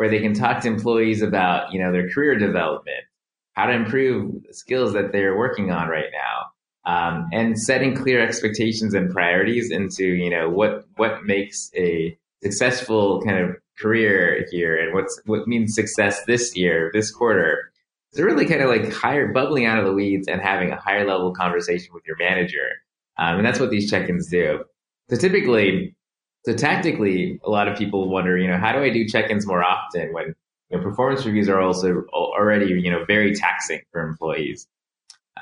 where 0.01 0.09
they 0.09 0.19
can 0.19 0.33
talk 0.33 0.63
to 0.63 0.67
employees 0.67 1.21
about 1.21 1.71
you 1.75 1.79
know 1.79 1.93
their 1.93 2.09
career 2.09 2.39
development, 2.39 3.05
how 3.53 3.67
to 3.67 3.75
improve 3.75 4.33
the 4.49 4.55
skills 4.55 4.95
that 4.95 5.13
they're 5.13 5.37
working 5.37 5.71
on 5.71 5.89
right 5.89 6.09
now, 6.11 6.91
um, 6.91 7.29
and 7.35 7.59
setting 7.59 7.95
clear 7.95 8.19
expectations 8.19 8.95
and 8.95 9.11
priorities 9.11 9.71
into 9.71 10.07
you 10.07 10.31
know 10.31 10.49
what 10.49 10.87
what 10.97 11.25
makes 11.25 11.71
a 11.77 12.17
successful 12.43 13.21
kind 13.21 13.45
of 13.45 13.57
career 13.79 14.47
here 14.51 14.75
and 14.81 14.95
what's 14.95 15.21
what 15.27 15.47
means 15.47 15.75
success 15.75 16.25
this 16.25 16.57
year, 16.57 16.91
this 16.95 17.11
quarter. 17.11 17.71
So 18.15 18.23
really 18.23 18.47
kind 18.47 18.63
of 18.63 18.71
like 18.71 18.91
higher 18.91 19.31
bubbling 19.31 19.67
out 19.67 19.79
of 19.79 19.85
the 19.85 19.93
weeds 19.93 20.29
and 20.29 20.41
having 20.41 20.73
a 20.73 20.81
higher 20.81 21.07
level 21.07 21.35
conversation 21.35 21.93
with 21.93 22.05
your 22.07 22.17
manager. 22.17 22.71
Um, 23.19 23.37
and 23.37 23.45
that's 23.47 23.61
what 23.61 23.69
these 23.69 23.91
check-ins 23.91 24.31
do. 24.31 24.65
So 25.11 25.17
typically 25.17 25.95
So 26.45 26.55
tactically, 26.55 27.39
a 27.45 27.51
lot 27.51 27.69
of 27.69 27.77
people 27.77 28.09
wonder, 28.09 28.39
you 28.39 28.49
know, 28.49 28.57
how 28.57 28.73
do 28.73 28.79
I 28.79 28.91
do 28.91 29.07
check-ins 29.07 29.47
more 29.47 29.63
often 29.63 30.13
when 30.13 30.35
you 30.71 30.77
know, 30.79 30.83
performance 30.83 31.27
reviews 31.27 31.49
are 31.49 31.61
also 31.61 32.05
already, 32.13 32.67
you 32.67 32.91
know, 32.91 33.05
very 33.05 33.35
taxing 33.35 33.81
for 33.93 34.07
employees. 34.07 34.67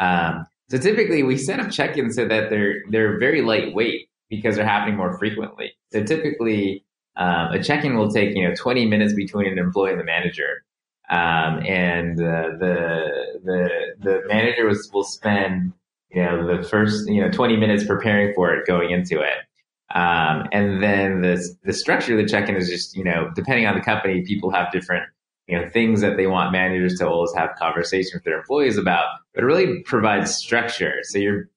Um, 0.01 0.47
so 0.71 0.79
typically, 0.79 1.23
we 1.23 1.37
set 1.37 1.61
up 1.61 1.71
check-ins 1.71 2.17
so 2.17 2.27
that 2.29 2.51
they're 2.51 2.83
they're 2.91 3.19
very 3.19 3.43
lightweight 3.43 4.09
because 4.29 4.57
they're 4.57 4.67
happening 4.67 4.97
more 4.97 5.17
frequently. 5.19 5.73
So 5.93 6.03
typically, 6.03 6.85
um, 7.17 7.53
a 7.53 7.63
check-in 7.63 7.97
will 7.97 8.11
take 8.11 8.37
you 8.37 8.47
know 8.47 8.55
20 8.55 8.87
minutes 8.87 9.15
between 9.15 9.51
an 9.51 9.59
employee 9.59 9.93
and 9.93 10.01
the 10.01 10.05
manager, 10.05 10.65
um, 11.11 11.65
and 11.67 12.21
uh, 12.21 12.51
the 12.59 13.39
the 13.45 13.71
the 14.01 14.23
manager 14.29 14.67
was, 14.67 14.91
will 14.93 15.05
spend 15.05 15.73
you 16.11 16.23
know 16.23 16.57
the 16.57 16.63
first 16.63 17.09
you 17.09 17.21
know 17.21 17.31
20 17.31 17.57
minutes 17.57 17.85
preparing 17.85 18.35
for 18.35 18.55
it 18.55 18.67
going 18.67 18.91
into 18.91 19.21
it. 19.21 19.48
Um, 19.95 20.47
and 20.53 20.83
then 20.83 21.23
the 21.23 21.43
the 21.65 21.73
structure 21.73 22.19
of 22.19 22.23
the 22.23 22.29
check-in 22.29 22.57
is 22.57 22.69
just 22.69 22.97
you 22.97 23.05
know 23.05 23.31
depending 23.35 23.67
on 23.67 23.75
the 23.75 23.81
company, 23.81 24.23
people 24.23 24.51
have 24.51 24.71
different 24.71 25.05
you 25.47 25.59
know 25.59 25.69
things 25.69 26.01
that 26.03 26.17
they 26.17 26.27
want 26.27 26.53
managers 26.53 26.99
to 26.99 27.09
always 27.09 27.33
have 27.35 27.51
conversations 27.59 28.15
with 28.15 28.25
their 28.25 28.39
employees 28.39 28.77
about. 28.77 29.07
But 29.35 29.45
it 29.45 29.47
really 29.47 29.83
provides 29.83 30.35
structure. 30.35 30.95
So 31.05 31.19
you're 31.19 31.49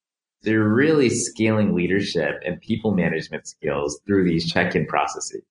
you're 0.44 0.68
really 0.68 1.10
scaling 1.10 1.76
leadership 1.76 2.42
and 2.46 2.60
people 2.62 2.94
management 2.94 3.48
skills 3.48 4.00
through 4.08 4.24
these 4.24 4.52
check-in 4.52 4.88
processes. 4.88 5.44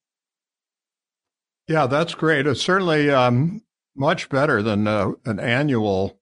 Yeah, 1.69 1.87
that's 1.87 2.15
great. 2.15 2.49
It's 2.49 2.61
certainly 2.61 3.11
um, 3.11 3.63
much 3.95 4.29
better 4.29 4.63
than 4.63 4.89
uh, 4.89 5.13
an 5.25 5.39
annual 5.39 6.19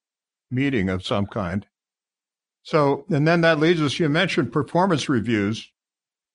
meeting 0.50 0.90
of 0.90 1.06
some 1.06 1.26
kind. 1.26 1.66
So, 2.62 3.06
and 3.08 3.26
then 3.26 3.40
that 3.40 3.58
leads 3.58 3.80
us, 3.80 3.98
you 3.98 4.10
mentioned 4.10 4.52
performance 4.52 5.08
reviews. 5.08 5.72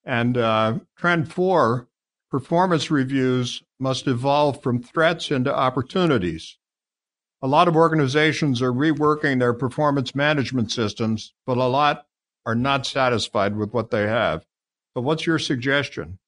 And 0.05 0.37
uh, 0.37 0.79
trend 0.97 1.31
four 1.31 1.87
performance 2.29 2.89
reviews 2.89 3.63
must 3.79 4.07
evolve 4.07 4.61
from 4.61 4.81
threats 4.81 5.31
into 5.31 5.55
opportunities. 5.55 6.57
A 7.41 7.47
lot 7.47 7.67
of 7.67 7.75
organizations 7.75 8.61
are 8.61 8.71
reworking 8.71 9.39
their 9.39 9.53
performance 9.53 10.15
management 10.15 10.71
systems, 10.71 11.33
but 11.45 11.57
a 11.57 11.65
lot 11.65 12.07
are 12.45 12.55
not 12.55 12.85
satisfied 12.85 13.55
with 13.55 13.73
what 13.73 13.91
they 13.91 14.07
have. 14.07 14.45
So, 14.93 15.01
what's 15.01 15.25
your 15.25 15.39
suggestion? 15.39 16.19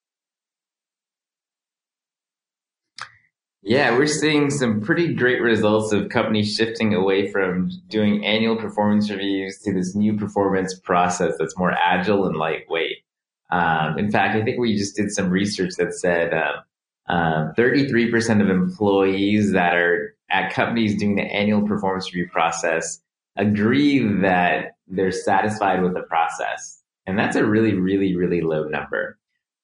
Yeah, 3.62 3.98
we're 3.98 4.06
seeing 4.06 4.52
some 4.52 4.82
pretty 4.82 5.16
great 5.16 5.42
results 5.42 5.92
of 5.92 6.10
companies 6.10 6.54
shifting 6.54 6.94
away 6.94 7.32
from 7.32 7.72
doing 7.88 8.24
annual 8.24 8.58
performance 8.58 9.10
reviews 9.10 9.58
to 9.64 9.74
this 9.74 9.96
new 9.96 10.18
performance 10.18 10.80
process 10.80 11.34
that's 11.40 11.58
more 11.58 11.72
agile 11.72 12.28
and 12.28 12.36
lightweight. 12.36 13.05
Um, 13.50 13.98
in 14.00 14.12
fact, 14.12 14.36
I 14.36 14.44
think 14.44 14.60
we 14.60 14.76
just 14.76 14.96
did 14.96 15.12
some 15.12 15.30
research 15.30 15.74
that 15.78 15.94
said 15.94 16.34
uh, 16.34 16.62
uh, 17.08 17.54
33% 17.54 18.42
of 18.42 18.50
employees 18.50 19.52
that 19.52 19.76
are 19.76 20.16
at 20.30 20.54
companies 20.54 20.98
doing 20.98 21.16
the 21.16 21.24
annual 21.24 21.68
performance 21.68 22.14
review 22.14 22.30
process 22.32 23.00
agree 23.36 24.00
that 24.22 24.76
they're 24.88 25.12
satisfied 25.12 25.84
with 25.84 25.94
the 25.94 26.02
process. 26.02 26.82
And 27.06 27.20
that's 27.20 27.36
a 27.36 27.46
really, 27.46 27.74
really, 27.74 28.16
really 28.16 28.42
low 28.42 28.64
number. 28.64 29.18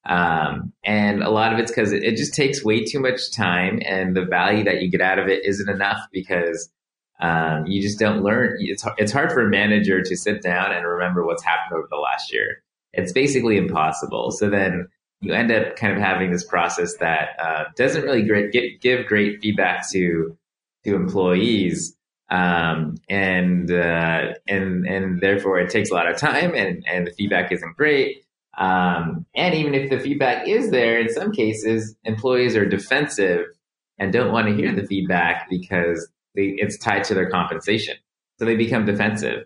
Um, 0.06 0.74
and 0.84 1.24
a 1.24 1.30
lot 1.30 1.54
of 1.54 1.60
it's 1.60 1.72
because 1.72 1.92
it, 1.92 2.04
it, 2.04 2.18
just 2.18 2.34
takes 2.34 2.64
way 2.64 2.84
too 2.84 3.00
much 3.00 3.32
time, 3.32 3.80
and 3.86 4.16
the 4.16 4.26
value 4.26 4.64
that 4.64 4.82
you 4.82 4.90
get 4.90 5.02
out 5.02 5.20
of 5.20 5.28
it 5.28 5.46
isn't 5.46 5.70
enough 5.70 6.00
because 6.12 6.72
um, 7.20 7.68
you 7.68 7.84
just 7.84 8.00
don't 8.00 8.24
learn. 8.24 8.58
It's 8.60 8.84
it's 8.98 9.12
hard 9.12 9.32
for 9.32 9.46
a 9.46 9.50
manager 9.50 10.02
to 10.02 10.18
sit 10.18 10.42
down 10.42 10.72
and 10.72 10.88
remember 10.88 11.24
what's 11.24 11.44
happened 11.44 11.78
over 11.78 11.88
the 11.88 11.98
last 11.98 12.34
year 12.34 12.64
it's 12.94 13.12
basically 13.12 13.58
impossible. 13.58 14.32
So 14.32 14.50
then 14.50 14.88
you 15.22 15.34
end 15.34 15.52
up 15.52 15.76
kind 15.76 15.94
of 15.94 16.00
having 16.00 16.32
this 16.32 16.44
process 16.44 16.98
that 16.98 17.40
uh, 17.40 17.66
doesn't 17.76 18.04
really 18.04 18.24
great, 18.24 18.52
get, 18.52 18.82
give 18.82 19.06
great 19.06 19.42
feedback 19.42 19.90
to 19.92 20.38
to 20.84 20.96
employees, 20.96 21.96
um, 22.30 22.96
and 23.08 23.72
uh, 23.72 24.34
and 24.48 24.88
and 24.88 25.22
therefore 25.22 25.60
it 25.60 25.70
takes 25.70 25.92
a 25.92 25.94
lot 25.94 26.10
of 26.10 26.18
time, 26.18 26.56
and 26.56 26.84
and 26.88 27.06
the 27.06 27.12
feedback 27.12 27.52
isn't 27.52 27.78
great. 27.78 28.26
Um, 28.58 29.26
and 29.36 29.56
even 29.56 29.76
if 29.76 29.90
the 29.90 30.00
feedback 30.00 30.48
is 30.48 30.72
there, 30.72 31.00
in 31.00 31.10
some 31.10 31.32
cases, 31.32 31.96
employees 32.04 32.56
are 32.56 32.66
defensive 32.66 33.46
and 33.98 34.12
don't 34.12 34.34
want 34.34 34.48
to 34.48 34.56
hear 34.56 34.76
the 34.76 34.86
feedback 34.86 35.50
because 35.50 36.10
they, 36.36 36.56
it's 36.58 36.78
tied 36.78 37.06
to 37.06 37.14
their 37.14 37.30
compensation, 37.30 37.96
so 38.40 38.46
they 38.46 38.56
become 38.56 38.86
defensive. 38.86 39.46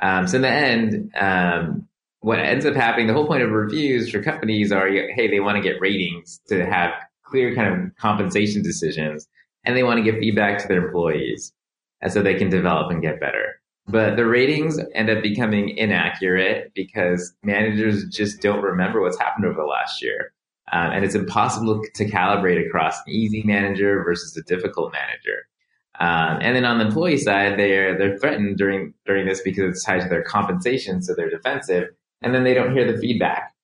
Um, 0.00 0.28
so 0.28 0.36
in 0.36 0.42
the 0.42 0.48
end, 0.48 1.12
um, 1.16 1.88
what 2.20 2.38
ends 2.38 2.66
up 2.66 2.74
happening, 2.74 3.06
the 3.06 3.12
whole 3.12 3.26
point 3.26 3.42
of 3.42 3.50
reviews 3.50 4.10
for 4.10 4.22
companies 4.22 4.72
are, 4.72 4.88
hey, 4.88 5.28
they 5.28 5.40
want 5.40 5.56
to 5.56 5.62
get 5.62 5.80
ratings 5.80 6.40
to 6.48 6.66
have 6.66 6.92
clear 7.24 7.54
kind 7.54 7.72
of 7.72 7.96
compensation 7.96 8.62
decisions, 8.62 9.28
and 9.64 9.76
they 9.76 9.82
want 9.82 9.98
to 9.98 10.04
give 10.04 10.18
feedback 10.18 10.58
to 10.58 10.68
their 10.68 10.84
employees, 10.84 11.52
and 12.00 12.12
so 12.12 12.22
they 12.22 12.34
can 12.34 12.48
develop 12.48 12.90
and 12.90 13.02
get 13.02 13.20
better. 13.20 13.60
But 13.86 14.16
the 14.16 14.26
ratings 14.26 14.78
end 14.94 15.08
up 15.08 15.22
becoming 15.22 15.70
inaccurate 15.76 16.72
because 16.74 17.34
managers 17.42 18.04
just 18.08 18.42
don't 18.42 18.62
remember 18.62 19.00
what's 19.00 19.18
happened 19.18 19.46
over 19.46 19.56
the 19.56 19.66
last 19.66 20.02
year. 20.02 20.32
Um, 20.70 20.90
and 20.90 21.04
it's 21.04 21.14
impossible 21.14 21.82
to 21.94 22.04
calibrate 22.04 22.66
across 22.66 22.98
an 22.98 23.12
easy 23.12 23.42
manager 23.44 24.02
versus 24.04 24.36
a 24.36 24.42
difficult 24.42 24.92
manager. 24.92 25.46
Um, 26.00 26.38
and 26.42 26.54
then 26.54 26.66
on 26.66 26.78
the 26.78 26.86
employee 26.86 27.16
side, 27.16 27.58
they're 27.58 27.96
they're 27.96 28.18
threatened 28.18 28.58
during 28.58 28.92
during 29.06 29.26
this 29.26 29.40
because 29.40 29.70
it's 29.70 29.84
tied 29.84 30.02
to 30.02 30.08
their 30.08 30.22
compensation, 30.22 31.02
so 31.02 31.14
they're 31.14 31.30
defensive 31.30 31.88
and 32.22 32.34
then 32.34 32.44
they 32.44 32.54
don't 32.54 32.72
hear 32.74 32.90
the 32.90 32.98
feedback. 32.98 33.54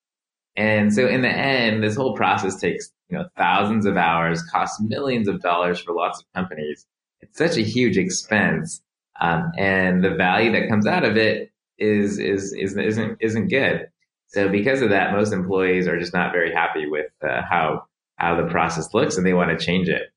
And 0.57 0.95
so 0.95 1.07
in 1.09 1.23
the 1.23 1.29
end, 1.29 1.83
this 1.83 1.97
whole 1.97 2.15
process 2.15 2.61
takes, 2.61 2.91
you 3.09 3.19
know, 3.19 3.27
thousands 3.37 3.87
of 3.87 3.97
hours, 3.97 4.43
costs 4.43 4.81
millions 4.81 5.27
of 5.27 5.41
dollars 5.41 5.81
for 5.81 5.93
lots 5.93 6.21
of 6.21 6.27
companies. 6.35 6.87
It's 7.21 7.39
such 7.39 7.57
a 7.57 7.63
huge 7.63 7.97
expense. 7.97 8.81
Um, 9.21 9.51
and 9.59 10.05
the 10.05 10.15
value 10.15 10.53
that 10.53 10.69
comes 10.69 10.87
out 10.87 11.05
of 11.05 11.17
it 11.17 11.51
is, 11.79 12.19
is, 12.19 12.53
is, 12.53 12.77
isn't, 12.77 13.19
isn't 13.21 13.49
good. 13.49 13.89
So 14.29 14.49
because 14.49 14.81
of 14.83 14.91
that, 14.91 15.13
most 15.13 15.33
employees 15.33 15.87
are 15.89 15.99
just 15.99 16.15
not 16.15 16.33
very 16.33 16.53
happy 16.53 16.87
with 16.89 17.11
uh, 17.23 17.43
how, 17.49 17.85
how 18.17 18.41
the 18.41 18.49
process 18.49 18.93
looks 18.95 19.17
and 19.17 19.27
they 19.27 19.35
want 19.35 19.57
to 19.57 19.65
change 19.65 19.89
it. 19.89 20.13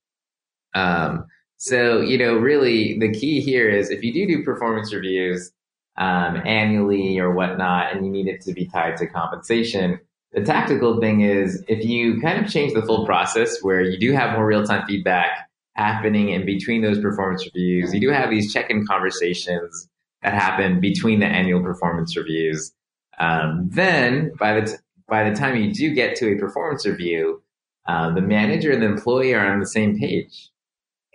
Um, 0.76 1.26
so, 1.58 2.02
you 2.02 2.18
know, 2.20 2.36
really 2.36 3.00
the 3.00 3.12
key 3.12 3.42
here 3.42 3.70
is 3.70 3.90
if 3.90 4.04
you 4.04 4.14
do 4.14 4.28
do 4.28 4.44
performance 4.44 4.94
reviews, 4.94 5.52
um, 5.98 6.42
annually 6.46 7.18
or 7.20 7.32
whatnot, 7.34 7.94
and 7.94 8.06
you 8.06 8.12
need 8.12 8.28
it 8.28 8.42
to 8.42 8.54
be 8.54 8.66
tied 8.66 8.98
to 8.98 9.08
compensation. 9.08 10.00
The 10.34 10.42
tactical 10.42 11.00
thing 11.00 11.22
is 11.22 11.64
if 11.68 11.84
you 11.84 12.22
kind 12.22 12.44
of 12.44 12.52
change 12.52 12.74
the 12.74 12.84
full 12.84 13.06
process 13.06 13.62
where 13.62 13.82
you 13.82 13.98
do 13.98 14.14
have 14.14 14.34
more 14.34 14.46
real 14.46 14.64
time 14.64 14.86
feedback 14.86 15.50
happening 15.74 16.30
in 16.30 16.46
between 16.46 16.82
those 16.82 17.00
performance 17.00 17.46
reviews, 17.46 17.94
you 17.94 18.00
do 18.00 18.10
have 18.10 18.30
these 18.30 18.54
check 18.54 18.70
in 18.70 18.86
conversations 18.86 19.90
that 20.22 20.34
happen 20.34 20.80
between 20.80 21.20
the 21.20 21.26
annual 21.26 21.62
performance 21.62 22.16
reviews. 22.16 22.74
Um, 23.20 23.70
then 23.72 24.32
by 24.40 24.60
the 24.60 24.68
t- 24.68 24.78
by 25.08 25.30
the 25.30 25.36
time 25.36 25.56
you 25.56 25.74
do 25.74 25.94
get 25.94 26.16
to 26.18 26.34
a 26.34 26.38
performance 26.38 26.86
review, 26.86 27.42
uh, 27.88 28.14
the 28.14 28.22
manager 28.22 28.72
and 28.72 28.82
the 28.82 28.88
employee 28.88 29.34
are 29.34 29.52
on 29.52 29.60
the 29.60 29.66
same 29.66 29.98
page, 29.98 30.52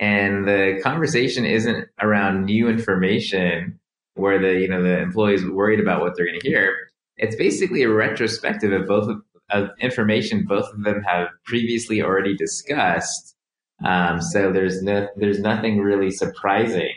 and 0.00 0.48
the 0.48 0.80
conversation 0.82 1.44
isn't 1.44 1.88
around 2.00 2.46
new 2.46 2.68
information 2.68 3.78
where 4.14 4.40
the 4.40 4.60
you 4.60 4.68
know 4.68 4.82
the 4.82 4.98
employees 4.98 5.44
worried 5.44 5.80
about 5.80 6.00
what 6.00 6.16
they're 6.16 6.26
going 6.26 6.40
to 6.40 6.48
hear. 6.48 6.76
It's 7.16 7.36
basically 7.36 7.82
a 7.82 7.90
retrospective 7.90 8.72
of 8.72 8.86
both 8.86 9.08
of, 9.08 9.22
of 9.50 9.70
information 9.80 10.44
both 10.46 10.72
of 10.72 10.82
them 10.82 11.02
have 11.02 11.28
previously 11.44 12.02
already 12.02 12.36
discussed. 12.36 13.36
Um, 13.84 14.20
so 14.20 14.52
there's 14.52 14.82
no 14.82 15.08
there's 15.16 15.40
nothing 15.40 15.80
really 15.80 16.10
surprising. 16.10 16.92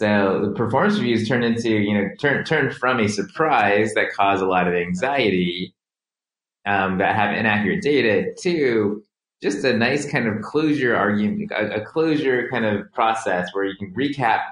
So 0.00 0.46
the 0.46 0.54
performance 0.54 0.96
reviews 0.98 1.28
turn 1.28 1.42
into 1.42 1.70
you 1.70 1.94
know 1.94 2.08
turn 2.20 2.44
turn 2.44 2.72
from 2.72 3.00
a 3.00 3.08
surprise 3.08 3.94
that 3.94 4.12
caused 4.12 4.42
a 4.42 4.46
lot 4.46 4.68
of 4.68 4.74
anxiety 4.74 5.74
um, 6.66 6.98
that 6.98 7.16
have 7.16 7.36
inaccurate 7.36 7.82
data 7.82 8.32
to 8.42 9.02
just 9.42 9.64
a 9.64 9.76
nice 9.76 10.08
kind 10.08 10.28
of 10.28 10.40
closure 10.40 10.94
argument, 10.94 11.50
a, 11.50 11.80
a 11.80 11.84
closure 11.84 12.48
kind 12.50 12.64
of 12.64 12.90
process 12.92 13.48
where 13.52 13.64
you 13.64 13.74
can 13.76 13.92
recap 13.94 14.42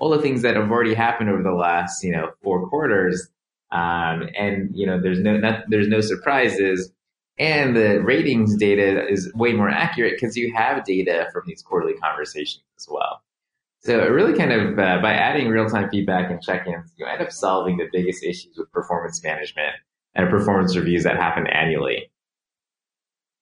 all 0.00 0.10
the 0.10 0.20
things 0.20 0.42
that 0.42 0.56
have 0.56 0.70
already 0.70 0.94
happened 0.94 1.30
over 1.30 1.42
the 1.42 1.52
last, 1.52 2.02
you 2.02 2.10
know, 2.10 2.30
four 2.42 2.68
quarters. 2.68 3.28
Um, 3.70 4.28
and, 4.36 4.70
you 4.74 4.86
know, 4.86 5.00
there's 5.00 5.20
no, 5.20 5.36
not, 5.36 5.64
there's 5.68 5.86
no 5.86 6.00
surprises. 6.00 6.90
And 7.38 7.76
the 7.76 8.02
ratings 8.02 8.56
data 8.56 9.06
is 9.06 9.32
way 9.34 9.52
more 9.52 9.68
accurate 9.68 10.14
because 10.14 10.36
you 10.36 10.52
have 10.54 10.84
data 10.84 11.28
from 11.32 11.44
these 11.46 11.62
quarterly 11.62 11.94
conversations 11.94 12.64
as 12.78 12.88
well. 12.90 13.22
So 13.82 14.00
it 14.00 14.10
really 14.10 14.36
kind 14.36 14.52
of, 14.52 14.78
uh, 14.78 14.98
by 15.00 15.12
adding 15.12 15.48
real-time 15.48 15.88
feedback 15.90 16.30
and 16.30 16.42
check-ins, 16.42 16.92
you 16.96 17.06
end 17.06 17.22
up 17.22 17.30
solving 17.30 17.76
the 17.76 17.88
biggest 17.92 18.24
issues 18.24 18.56
with 18.58 18.72
performance 18.72 19.22
management 19.22 19.74
and 20.14 20.28
performance 20.28 20.76
reviews 20.76 21.04
that 21.04 21.16
happen 21.16 21.46
annually. 21.46 22.10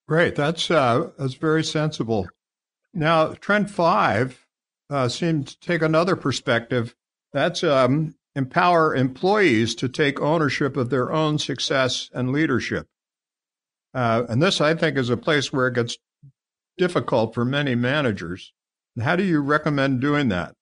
Great. 0.07 0.35
That's, 0.35 0.71
uh, 0.71 1.11
that's 1.19 1.35
very 1.35 1.65
sensible. 1.65 2.29
Now, 2.93 3.35
trend 3.35 3.71
five 3.71 4.47
uh, 4.91 5.09
seem 5.09 5.45
to 5.45 5.59
take 5.61 5.83
another 5.83 6.17
perspective. 6.17 6.95
That's 7.33 7.63
um, 7.63 8.15
empower 8.35 8.95
employees 8.95 9.75
to 9.77 9.89
take 9.89 10.21
ownership 10.21 10.77
of 10.77 10.91
their 10.91 11.13
own 11.13 11.39
success 11.39 12.11
and 12.15 12.33
leadership. 12.33 12.87
Uh, 13.95 14.25
and 14.29 14.43
this, 14.43 14.61
I 14.61 14.75
think, 14.75 14.97
is 14.97 15.11
a 15.11 15.17
place 15.17 15.53
where 15.53 15.69
it 15.69 15.75
gets 15.75 15.99
difficult 16.77 17.35
for 17.35 17.45
many 17.45 17.75
managers. 17.75 18.53
How 19.01 19.17
do 19.17 19.25
you 19.25 19.41
recommend 19.41 20.01
doing 20.01 20.29
that? 20.29 20.55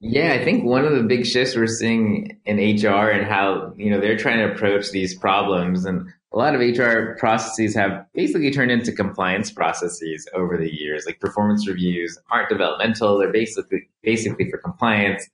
Yeah, 0.00 0.32
I 0.32 0.44
think 0.44 0.64
one 0.64 0.86
of 0.86 0.94
the 0.94 1.02
big 1.02 1.26
shifts 1.26 1.54
we're 1.54 1.66
seeing 1.66 2.40
in 2.46 2.56
HR 2.56 3.10
and 3.10 3.26
how, 3.26 3.74
you 3.76 3.90
know, 3.90 4.00
they're 4.00 4.16
trying 4.16 4.38
to 4.38 4.54
approach 4.54 4.90
these 4.90 5.18
problems 5.18 5.84
and 5.84 6.10
a 6.32 6.38
lot 6.38 6.54
of 6.54 6.60
HR 6.60 7.16
processes 7.18 7.74
have 7.74 8.06
basically 8.14 8.52
turned 8.52 8.70
into 8.70 8.92
compliance 8.92 9.50
processes 9.50 10.28
over 10.32 10.56
the 10.56 10.72
years. 10.72 11.04
Like 11.06 11.18
performance 11.20 11.66
reviews 11.66 12.18
aren't 12.30 12.48
developmental; 12.48 13.18
they're 13.18 13.32
basically 13.32 13.88
basically 14.02 14.50
for 14.50 14.58
compliance. 14.58 15.28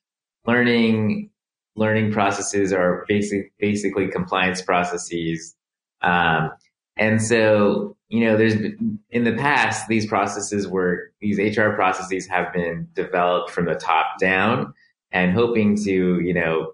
Learning 0.47 1.31
learning 1.77 2.13
processes 2.13 2.73
are 2.73 3.05
basic 3.09 3.53
basically 3.59 4.09
compliance 4.09 4.63
processes. 4.63 5.55
Um, 6.01 6.51
and 6.97 7.21
so, 7.21 7.97
you 8.09 8.25
know, 8.25 8.39
there's 8.39 8.57
been, 8.57 8.99
in 9.11 9.25
the 9.25 9.35
past 9.35 9.87
these 9.89 10.07
processes 10.07 10.67
were 10.67 11.13
these 11.21 11.39
HR 11.39 11.71
processes 11.71 12.27
have 12.29 12.53
been 12.55 12.89
developed 12.95 13.51
from 13.51 13.67
the 13.67 13.75
top 13.75 14.19
down 14.19 14.73
and 15.13 15.33
hoping 15.33 15.77
to, 15.85 16.21
you 16.21 16.33
know, 16.33 16.73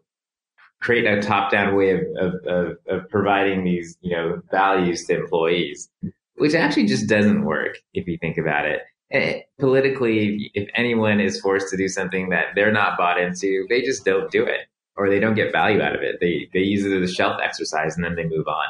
create 0.82 1.06
a 1.06 1.22
top-down 1.22 1.76
way 1.76 1.90
of, 1.90 2.00
of, 2.18 2.34
of, 2.46 2.76
of, 2.88 3.08
providing 3.08 3.64
these, 3.64 3.96
you 4.00 4.10
know, 4.10 4.42
values 4.50 5.04
to 5.04 5.14
employees, 5.14 5.88
which 6.34 6.54
actually 6.54 6.86
just 6.86 7.08
doesn't 7.08 7.44
work 7.44 7.78
if 7.94 8.06
you 8.08 8.18
think 8.18 8.36
about 8.36 8.66
it. 8.66 8.82
And 9.10 9.24
eh, 9.24 9.40
politically, 9.60 10.50
if 10.54 10.68
anyone 10.74 11.20
is 11.20 11.40
forced 11.40 11.68
to 11.70 11.76
do 11.76 11.88
something 11.88 12.30
that 12.30 12.46
they're 12.54 12.72
not 12.72 12.98
bought 12.98 13.20
into, 13.20 13.66
they 13.68 13.82
just 13.82 14.04
don't 14.04 14.30
do 14.30 14.44
it, 14.44 14.66
or 14.96 15.08
they 15.08 15.20
don't 15.20 15.34
get 15.34 15.52
value 15.52 15.80
out 15.80 15.94
of 15.94 16.02
it. 16.02 16.16
They 16.20 16.48
they 16.52 16.64
use 16.64 16.84
it 16.84 16.92
as 16.92 17.10
a 17.10 17.12
shelf 17.12 17.40
exercise, 17.42 17.94
and 17.94 18.04
then 18.04 18.16
they 18.16 18.24
move 18.24 18.46
on. 18.48 18.66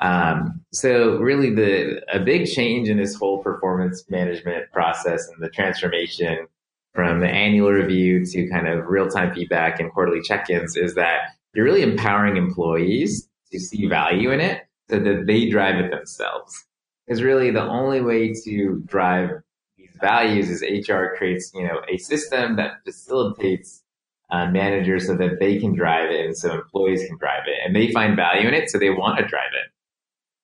Um, 0.00 0.60
so 0.72 1.16
really, 1.16 1.52
the 1.52 2.02
a 2.12 2.20
big 2.20 2.46
change 2.46 2.88
in 2.88 2.98
this 2.98 3.14
whole 3.14 3.42
performance 3.42 4.04
management 4.08 4.70
process 4.70 5.26
and 5.28 5.42
the 5.42 5.48
transformation 5.48 6.46
from 6.94 7.20
the 7.20 7.28
annual 7.28 7.70
review 7.70 8.24
to 8.24 8.48
kind 8.48 8.66
of 8.66 8.86
real 8.86 9.08
time 9.08 9.32
feedback 9.34 9.80
and 9.80 9.92
quarterly 9.92 10.20
check 10.20 10.50
ins 10.50 10.76
is 10.76 10.94
that 10.94 11.30
you're 11.54 11.64
really 11.64 11.82
empowering 11.82 12.36
employees 12.36 13.28
to 13.52 13.58
see 13.58 13.86
value 13.86 14.30
in 14.30 14.40
it 14.40 14.62
so 14.90 14.98
that 14.98 15.26
they 15.26 15.48
drive 15.48 15.76
it 15.76 15.90
themselves. 15.90 16.64
Because 17.06 17.22
really 17.22 17.50
the 17.50 17.62
only 17.62 18.00
way 18.00 18.34
to 18.44 18.82
drive 18.86 19.30
these 19.76 19.96
values 20.00 20.50
is 20.50 20.62
HR 20.62 21.14
creates, 21.16 21.50
you 21.54 21.62
know, 21.62 21.80
a 21.88 21.98
system 21.98 22.56
that 22.56 22.82
facilitates 22.84 23.82
uh, 24.30 24.46
managers 24.50 25.06
so 25.06 25.16
that 25.16 25.40
they 25.40 25.58
can 25.58 25.74
drive 25.74 26.10
it 26.10 26.26
and 26.26 26.36
so 26.36 26.52
employees 26.52 27.06
can 27.06 27.16
drive 27.16 27.44
it 27.46 27.58
and 27.64 27.74
they 27.74 27.90
find 27.92 28.14
value 28.14 28.46
in 28.46 28.54
it 28.54 28.68
so 28.68 28.78
they 28.78 28.90
want 28.90 29.18
to 29.18 29.26
drive 29.26 29.52
it, 29.54 29.70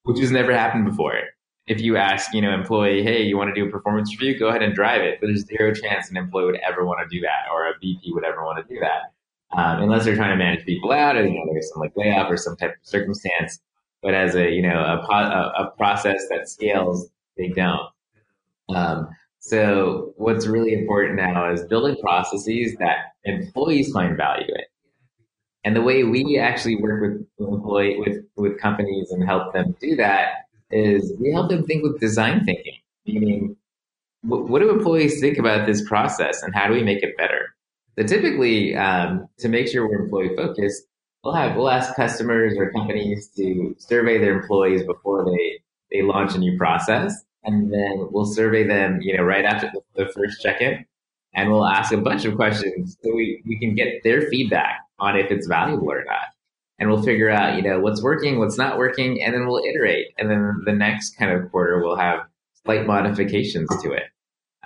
which 0.05 0.19
has 0.21 0.31
never 0.31 0.57
happened 0.57 0.87
before 0.87 1.15
if 1.67 1.81
you 1.81 1.97
ask, 1.97 2.35
you 2.35 2.43
know, 2.43 2.53
employee, 2.53 3.03
hey, 3.03 3.23
you 3.23 3.37
want 3.37 3.55
to 3.55 3.59
do 3.59 3.67
a 3.67 3.71
performance 3.71 4.11
review, 4.13 4.39
go 4.39 4.49
ahead 4.49 4.63
and 4.63 4.75
drive 4.75 5.01
it. 5.01 5.19
But 5.21 5.29
there's 5.29 5.47
zero 5.47 5.73
chance 5.73 6.11
an 6.11 6.17
employee 6.17 6.47
would 6.47 6.61
ever 6.61 6.85
want 6.85 7.01
to 7.09 7.15
do 7.15 7.21
that, 7.23 7.51
or 7.53 7.67
a 7.67 7.73
VP 7.81 8.13
would 8.13 8.25
ever 8.25 8.45
want 8.45 8.67
to 8.67 8.75
do 8.75 8.81
that, 8.81 9.59
um, 9.59 9.83
unless 9.83 10.05
they're 10.05 10.17
trying 10.17 10.37
to 10.37 10.43
manage 10.43 10.65
people 10.67 10.93
out, 10.93 11.17
or 11.17 11.27
you 11.27 11.35
know, 11.35 11.53
there's 11.53 11.71
some 11.73 11.81
like 11.81 11.93
layoff 11.97 12.31
or 12.31 12.37
some 12.37 12.57
type 12.57 12.71
of 12.71 12.77
circumstance. 12.83 13.61
But 14.03 14.13
as 14.15 14.35
a 14.35 14.51
you 14.51 14.63
know 14.63 14.79
a, 14.79 15.13
a, 15.13 15.65
a 15.65 15.71
process 15.77 16.23
that 16.29 16.49
scales, 16.49 17.09
they 17.39 17.49
don't. 17.49 17.89
Um, 18.69 19.09
so 19.39 20.13
what's 20.17 20.47
really 20.47 20.75
important 20.75 21.17
now 21.17 21.51
is 21.51 21.65
building 21.65 21.97
processes 22.03 22.77
that 22.79 23.13
employees 23.25 23.93
find 23.93 24.17
value 24.17 24.47
in. 24.49 24.65
And 25.65 25.75
the 25.75 25.83
way 25.83 26.05
we 26.05 26.39
actually 26.39 26.77
work 26.77 27.01
with 27.01 27.27
employee 27.39 27.99
with 27.99 28.25
with 28.37 28.59
companies 28.59 29.11
and 29.11 29.25
help 29.25 29.55
them 29.55 29.75
do 29.81 29.97
that 29.97 30.45
is 30.71 31.13
we 31.21 31.33
help 31.33 31.51
them 31.51 31.65
think 31.65 31.83
with 31.83 32.01
design 32.01 32.45
thinking, 32.45 32.79
meaning 33.07 33.57
what, 34.23 34.61
do 34.61 34.71
employees 34.71 35.21
think 35.21 35.39
about 35.39 35.67
this 35.67 35.87
process 35.87 36.43
and 36.43 36.55
how 36.55 36.67
do 36.67 36.73
we 36.73 36.83
make 36.83 37.03
it 37.03 37.17
better? 37.17 37.55
So 37.99 38.05
typically, 38.05 38.75
um, 38.75 39.29
to 39.39 39.49
make 39.49 39.69
sure 39.69 39.89
we're 39.89 40.05
employee 40.05 40.35
focused, 40.35 40.83
we'll 41.23 41.35
have 41.35 41.57
we'll 41.57 41.71
ask 41.71 41.95
customers 41.95 42.55
or 42.57 42.71
companies 42.73 43.29
to 43.37 43.75
survey 43.79 44.19
their 44.19 44.41
employees 44.41 44.83
before 44.83 45.25
they 45.25 45.61
they 45.93 46.03
launch 46.03 46.35
a 46.35 46.39
new 46.39 46.57
process, 46.59 47.15
and 47.45 47.73
then 47.73 48.09
we'll 48.11 48.27
survey 48.27 48.67
them, 48.67 49.01
you 49.01 49.17
know, 49.17 49.23
right 49.23 49.45
after 49.45 49.71
the, 49.73 50.05
the 50.05 50.13
first 50.13 50.43
check-in, 50.43 50.85
and 51.35 51.53
we'll 51.53 51.67
ask 51.67 51.93
a 51.93 51.99
bunch 51.99 52.25
of 52.25 52.35
questions 52.35 52.97
so 53.03 53.15
we, 53.15 53.43
we 53.47 53.59
can 53.61 53.77
get 53.77 54.03
their 54.03 54.23
feedback 54.23 54.81
on 54.99 55.17
if 55.17 55.31
it's 55.31 55.47
valuable 55.47 55.91
or 55.91 56.05
not 56.05 56.34
and 56.79 56.91
we'll 56.91 57.03
figure 57.03 57.31
out, 57.31 57.57
you 57.57 57.63
know, 57.63 57.81
what's 57.81 58.03
working, 58.03 58.39
what's 58.39 58.59
not 58.59 58.79
working, 58.79 59.23
and 59.23 59.35
then 59.35 59.47
we'll 59.47 59.63
iterate. 59.65 60.09
And 60.19 60.31
then 60.31 60.63
the 60.65 60.73
next 60.73 61.17
kind 61.17 61.31
of 61.31 61.51
quarter, 61.51 61.81
we'll 61.81 61.97
have 61.97 62.27
slight 62.65 62.87
modifications 62.87 63.69
to 63.83 63.93
it. 63.93 64.05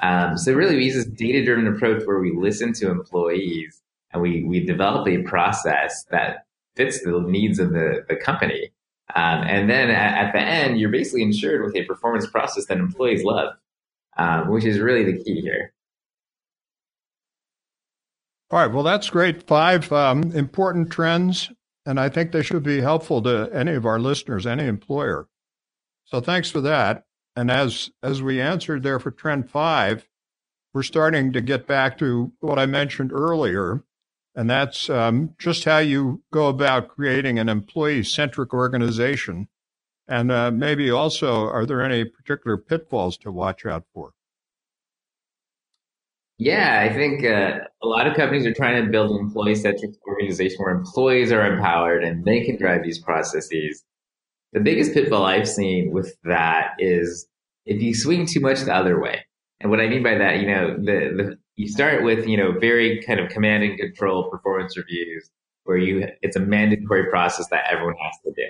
Um, 0.01 0.39
so 0.39 0.53
really, 0.53 0.77
we 0.77 0.85
use 0.85 0.95
this 0.95 1.07
data-driven 1.07 1.67
approach 1.67 2.07
where 2.07 2.21
we 2.21 2.33
listen 2.35 2.73
to 2.75 2.91
employees 2.91 3.83
and 4.13 4.23
we 4.23 4.45
we 4.45 4.65
develop 4.65 5.07
a 5.09 5.23
process 5.23 6.05
that 6.11 6.47
fits 6.77 7.03
the 7.03 7.21
needs 7.21 7.59
of 7.59 7.73
the 7.73 8.05
the 8.09 8.17
company. 8.17 8.71
Um, 9.15 9.43
and 9.43 9.71
then 9.71 9.91
at, 9.91 10.27
at, 10.27 10.33
the 10.33 10.41
end, 10.41 10.79
you're 10.79 10.91
basically 10.91 11.23
insured 11.23 11.65
with 11.65 11.75
a 11.75 11.85
performance 11.85 12.27
process 12.27 12.67
that 12.67 12.77
employees 12.77 13.25
love, 13.25 13.55
um, 14.19 14.51
which 14.51 14.65
is 14.65 14.79
really 14.81 15.03
the 15.03 15.25
key 15.25 15.41
here. 15.41 15.73
All 18.51 18.59
right. 18.59 18.71
Well, 18.71 18.83
that's 18.83 19.09
great. 19.09 19.43
Five 19.45 19.91
um, 19.93 20.31
important 20.33 20.91
trends 20.91 21.51
and 21.89 21.99
I 21.99 22.11
think 22.11 22.33
they 22.33 22.43
should 22.43 22.63
be 22.63 22.83
helpful 22.83 23.23
to 23.23 23.49
any 23.51 23.73
of 23.73 23.87
our 23.87 23.99
listeners, 23.99 24.47
any 24.47 24.67
employer. 24.67 25.27
So 26.05 26.21
thanks 26.21 26.51
for 26.51 26.61
that. 26.61 27.07
And 27.35 27.51
as 27.51 27.91
as 28.03 28.21
we 28.21 28.43
answered 28.43 28.83
there 28.83 29.01
for 29.01 29.11
trend 29.11 29.51
five, 29.51 30.07
we're 30.75 30.83
starting 30.83 31.33
to 31.33 31.41
get 31.41 31.67
back 31.67 31.97
to 31.99 32.33
what 32.41 32.59
I 32.59 32.67
mentioned 32.67 33.11
earlier, 33.11 33.85
and 34.35 34.51
that's 34.51 34.91
um, 34.91 35.35
just 35.39 35.65
how 35.65 35.79
you 35.79 36.23
go 36.31 36.49
about 36.49 36.89
creating 36.89 37.39
an 37.39 37.49
employee-centric 37.49 38.53
organization. 38.53 39.49
And 40.07 40.31
uh, 40.31 40.51
maybe 40.51 40.91
also, 40.91 41.47
are 41.49 41.65
there 41.65 41.81
any 41.81 42.05
particular 42.05 42.59
pitfalls 42.59 43.17
to 43.19 43.33
watch 43.33 43.65
out 43.65 43.85
for? 43.95 44.13
Yeah, 46.39 46.87
I 46.89 46.95
think 46.95 47.25
uh, 47.25 47.59
a 47.83 47.87
lot 47.87 48.07
of 48.07 48.17
companies 48.17 48.47
are 48.47 48.55
trying 48.55 48.85
to 48.85 48.91
build 48.91 49.11
an 49.11 49.19
employee-centric 49.19 49.91
organization 50.07 50.59
where 50.59 50.73
employees 50.73 51.33
are 51.33 51.45
empowered 51.45 52.05
and 52.05 52.25
they 52.25 52.45
can 52.45 52.57
drive 52.57 52.85
these 52.85 53.01
processes. 53.01 53.83
The 54.53 54.61
biggest 54.61 54.95
pitfall 54.95 55.25
I've 55.25 55.49
seen 55.49 55.91
with 55.93 56.17
that 56.25 56.75
is 56.79 57.27
if 57.67 57.83
you 57.83 57.93
swing 57.93 58.25
too 58.25 58.41
much 58.41 58.61
the 58.61 58.75
other 58.75 59.01
way. 59.01 59.27
And 59.61 59.71
what 59.71 59.81
I 59.81 59.89
mean 59.89 60.05
by 60.05 60.17
that, 60.17 60.39
you 60.39 60.47
know, 60.47 60.77
the, 60.77 61.13
the 61.17 61.39
you 61.57 61.67
start 61.67 62.05
with 62.05 62.27
you 62.27 62.37
know 62.37 62.53
very 62.59 63.03
kind 63.03 63.19
of 63.21 63.29
command 63.29 63.65
and 63.65 63.77
control 63.77 64.31
performance 64.31 64.77
reviews 64.77 65.29
where 65.65 65.77
you 65.77 66.07
it's 66.23 66.37
a 66.37 66.41
mandatory 66.41 67.11
process 67.11 67.49
that 67.49 67.65
everyone 67.71 67.97
has 68.01 68.15
to 68.25 68.33
do. 68.33 68.49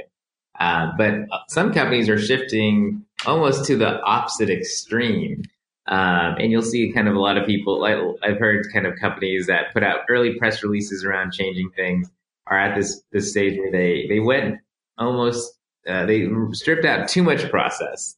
Uh, 0.61 0.93
but 0.99 1.13
some 1.49 1.73
companies 1.73 2.09
are 2.09 2.19
shifting 2.19 3.03
almost 3.27 3.65
to 3.65 3.77
the 3.77 4.01
opposite 4.03 4.51
extreme 4.51 5.43
um, 5.89 6.37
and 6.39 6.53
you'll 6.53 6.63
see 6.63 6.93
kind 6.93 7.09
of 7.09 7.15
a 7.15 7.21
lot 7.21 7.39
of 7.39 7.47
people, 7.47 7.81
like 7.81 7.97
I've 8.23 8.39
heard 8.39 8.67
kind 8.73 8.87
of 8.87 8.97
companies 8.97 9.47
that 9.47 9.73
put 9.73 9.83
out 9.83 10.01
early 10.11 10.35
press 10.35 10.63
releases 10.63 11.03
around 11.03 11.33
changing 11.33 11.71
things 11.71 12.11
are 12.47 12.59
at 12.59 12.77
this, 12.77 13.03
this 13.11 13.31
stage 13.31 13.59
where 13.59 13.73
they, 13.73 14.07
they 14.07 14.21
went 14.21 14.61
almost, 14.99 15.59
uh, 15.89 16.05
they 16.05 16.29
stripped 16.53 16.85
out 16.85 17.09
too 17.09 17.23
much 17.23 17.49
process. 17.51 18.17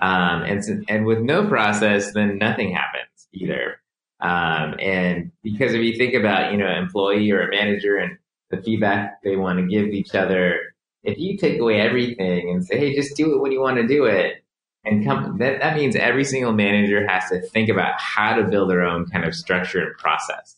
Um, 0.00 0.42
and, 0.42 0.84
and 0.88 1.06
with 1.06 1.20
no 1.20 1.46
process, 1.46 2.12
then 2.12 2.38
nothing 2.38 2.74
happens 2.74 3.28
either. 3.32 3.80
Um, 4.20 4.74
and 4.80 5.30
because 5.44 5.74
if 5.74 5.82
you 5.82 5.96
think 5.96 6.14
about, 6.14 6.50
you 6.50 6.58
know, 6.58 6.66
an 6.66 6.82
employee 6.82 7.30
or 7.30 7.46
a 7.46 7.50
manager 7.50 7.96
and 7.96 8.18
the 8.50 8.60
feedback 8.62 9.22
they 9.22 9.36
want 9.36 9.60
to 9.60 9.66
give 9.66 9.86
each 9.88 10.14
other, 10.14 10.74
if 11.04 11.18
you 11.18 11.36
take 11.36 11.60
away 11.60 11.80
everything 11.80 12.50
and 12.50 12.66
say, 12.66 12.78
hey, 12.78 12.96
just 12.96 13.16
do 13.16 13.34
it 13.34 13.40
when 13.40 13.52
you 13.52 13.60
want 13.60 13.76
to 13.76 13.86
do 13.86 14.06
it, 14.06 14.42
and 14.86 15.04
come, 15.04 15.38
that, 15.38 15.60
that 15.60 15.76
means 15.76 15.96
every 15.96 16.24
single 16.24 16.52
manager 16.52 17.06
has 17.08 17.28
to 17.30 17.40
think 17.40 17.68
about 17.68 18.00
how 18.00 18.36
to 18.36 18.44
build 18.44 18.70
their 18.70 18.82
own 18.82 19.04
kind 19.06 19.24
of 19.24 19.34
structure 19.34 19.80
and 19.80 19.96
process. 19.98 20.54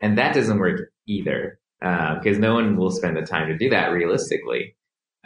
And 0.00 0.18
that 0.18 0.34
doesn't 0.34 0.58
work 0.58 0.92
either, 1.06 1.58
because 1.80 2.36
uh, 2.36 2.40
no 2.40 2.54
one 2.54 2.76
will 2.76 2.90
spend 2.90 3.16
the 3.16 3.22
time 3.22 3.48
to 3.48 3.56
do 3.56 3.70
that 3.70 3.88
realistically. 3.88 4.76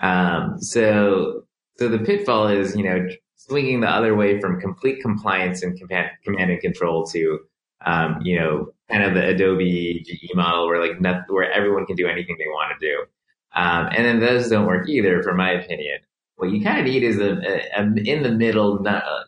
Um, 0.00 0.60
so, 0.60 1.42
so 1.76 1.88
the 1.88 1.98
pitfall 1.98 2.46
is, 2.46 2.76
you 2.76 2.84
know, 2.84 3.08
swinging 3.34 3.80
the 3.80 3.90
other 3.90 4.14
way 4.14 4.40
from 4.40 4.60
complete 4.60 5.02
compliance 5.02 5.64
and 5.64 5.76
command, 5.76 6.10
command 6.22 6.52
and 6.52 6.60
control 6.60 7.04
to, 7.06 7.40
um, 7.84 8.20
you 8.22 8.38
know, 8.38 8.72
kind 8.88 9.02
of 9.02 9.14
the 9.14 9.26
Adobe 9.26 10.04
GE 10.06 10.30
model 10.36 10.68
where 10.68 10.80
like 10.80 11.00
where 11.28 11.50
everyone 11.50 11.84
can 11.84 11.96
do 11.96 12.06
anything 12.06 12.36
they 12.38 12.46
want 12.46 12.78
to 12.78 12.86
do. 12.86 13.02
Um, 13.56 13.88
and 13.90 14.06
then 14.06 14.20
those 14.20 14.48
don't 14.48 14.66
work 14.66 14.88
either, 14.88 15.20
for 15.24 15.34
my 15.34 15.50
opinion 15.50 15.98
what 16.40 16.50
you 16.50 16.62
kind 16.62 16.78
of 16.80 16.86
need 16.86 17.02
is 17.02 17.18
a, 17.18 17.32
a, 17.32 17.80
a 17.80 17.82
in 18.12 18.22
the 18.22 18.32
middle 18.32 18.82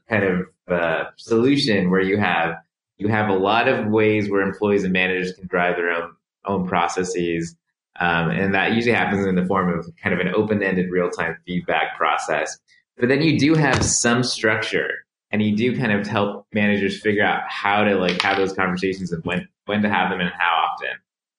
kind 0.08 0.24
of 0.24 0.46
uh, 0.68 1.04
solution 1.16 1.90
where 1.90 2.00
you 2.00 2.16
have 2.18 2.56
you 2.96 3.08
have 3.08 3.28
a 3.28 3.34
lot 3.34 3.68
of 3.68 3.86
ways 3.88 4.30
where 4.30 4.42
employees 4.42 4.84
and 4.84 4.92
managers 4.92 5.32
can 5.34 5.46
drive 5.46 5.76
their 5.76 5.90
own 5.90 6.10
own 6.44 6.66
processes, 6.66 7.54
Um, 8.00 8.30
and 8.30 8.54
that 8.54 8.72
usually 8.72 8.94
happens 8.94 9.26
in 9.26 9.34
the 9.34 9.44
form 9.44 9.68
of 9.78 9.86
kind 10.02 10.14
of 10.14 10.20
an 10.20 10.34
open-ended 10.34 10.90
real-time 10.90 11.36
feedback 11.46 11.96
process. 11.96 12.58
But 12.96 13.08
then 13.08 13.22
you 13.22 13.38
do 13.38 13.54
have 13.54 13.84
some 13.84 14.22
structure 14.22 14.90
and 15.30 15.42
you 15.42 15.56
do 15.56 15.76
kind 15.76 15.92
of 15.92 16.06
help 16.06 16.46
managers 16.52 17.00
figure 17.00 17.24
out 17.24 17.42
how 17.48 17.84
to 17.84 17.96
like 17.96 18.20
have 18.22 18.36
those 18.36 18.52
conversations 18.52 19.12
and 19.12 19.24
when, 19.24 19.48
when 19.66 19.82
to 19.82 19.88
have 19.88 20.10
them 20.10 20.20
and 20.20 20.32
how 20.38 20.68
often, 20.68 20.94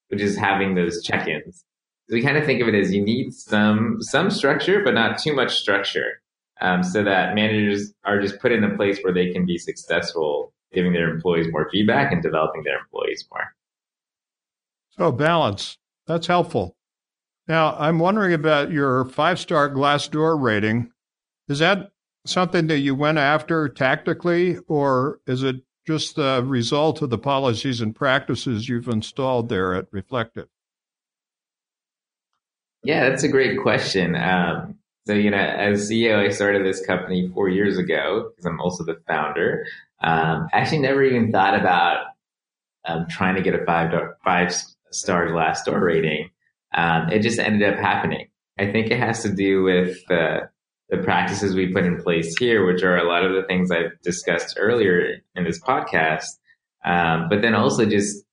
which 0.10 0.22
is 0.22 0.38
having 0.38 0.76
those 0.76 1.04
check-ins. 1.04 1.56
So 1.56 1.73
we 2.10 2.22
kind 2.22 2.38
of 2.38 2.46
think 2.46 2.62
of 2.62 2.68
it 2.68 2.76
as 2.76 2.94
you 2.94 3.02
need 3.02 3.34
some, 3.34 3.98
some 4.02 4.30
structure, 4.30 4.84
but 4.84 4.94
not 4.94 5.18
too 5.18 5.34
much 5.34 5.60
structure. 5.60 6.22
Um, 6.62 6.84
so 6.84 7.04
that 7.04 7.36
managers 7.36 7.94
are 8.06 8.22
just 8.22 8.40
put 8.40 8.52
in 8.52 8.64
a 8.64 8.76
place 8.76 9.00
where 9.02 9.14
they 9.14 9.32
can 9.32 9.46
be 9.46 9.58
successful 9.58 10.54
giving 10.74 10.94
their 10.94 11.10
employees 11.10 11.48
more 11.52 11.70
feedback 11.72 12.12
and 12.12 12.22
developing 12.22 12.64
their 12.64 12.80
employees 12.80 13.26
more. 13.32 13.54
So 14.92 15.12
balance. 15.12 15.78
That's 16.08 16.28
helpful. 16.28 16.76
Now, 17.48 17.76
I'm 17.78 18.00
wondering 18.00 18.34
about 18.34 18.72
your 18.72 19.06
five 19.06 19.40
star 19.40 19.70
Glassdoor 19.70 20.42
rating. 20.42 20.92
Is 21.48 21.60
that 21.60 21.92
something 22.26 22.68
that 22.68 22.80
you 22.80 22.96
went 22.96 23.18
after 23.18 23.68
tactically, 23.68 24.58
or 24.68 25.20
is 25.28 25.44
it 25.44 25.58
just 25.86 26.16
the 26.16 26.44
result 26.46 27.02
of 27.02 27.10
the 27.10 27.18
policies 27.18 27.82
and 27.82 27.96
practices 27.96 28.70
you've 28.70 28.88
installed 28.88 29.50
there 29.50 29.74
at 29.74 29.88
Reflektive? 29.92 30.48
Yeah, 32.84 33.10
that's 33.10 33.24
a 33.24 33.30
great 33.30 33.60
question. 33.62 34.16
Um, 34.16 34.76
so, 35.06 35.14
you 35.14 35.32
know, 35.32 35.38
as 35.38 35.90
CEO, 35.90 36.18
I 36.18 36.30
started 36.30 36.66
this 36.66 36.86
company 36.86 37.30
four 37.34 37.50
years 37.50 37.78
ago 37.78 38.30
because 38.30 38.46
I'm 38.46 38.62
also 38.62 38.84
the 38.84 39.02
founder. 39.08 39.66
Um, 40.02 40.48
I 40.54 40.60
actually, 40.60 40.80
never 40.80 41.04
even 41.04 41.32
thought 41.32 41.60
about 41.60 42.08
um, 42.86 43.08
trying 43.10 43.36
to 43.36 43.42
get 43.42 43.56
a 43.56 43.66
five 43.66 43.92
five 44.24 44.54
star 44.92 45.28
Glassdoor 45.28 45.82
rating. 45.82 46.30
Um, 46.74 47.10
it 47.10 47.20
just 47.20 47.40
ended 47.40 47.74
up 47.74 47.80
happening. 47.80 48.28
I 48.60 48.72
think 48.72 48.92
it 48.92 49.00
has 49.00 49.24
to 49.24 49.34
do 49.34 49.64
with 49.64 49.98
the 50.08 50.50
the 50.90 50.98
practices 50.98 51.56
we 51.56 51.74
put 51.74 51.86
in 51.86 52.02
place 52.02 52.36
here, 52.38 52.66
which 52.66 52.84
are 52.84 52.98
a 52.98 53.08
lot 53.08 53.26
of 53.26 53.34
the 53.34 53.44
things 53.44 53.72
I've 53.72 54.00
discussed 54.04 54.58
earlier 54.60 55.22
in 55.36 55.44
this 55.44 55.60
podcast. 55.60 56.28
Um, 56.86 57.30
but 57.30 57.42
then 57.42 57.56
also 57.56 57.86
just 57.86 58.24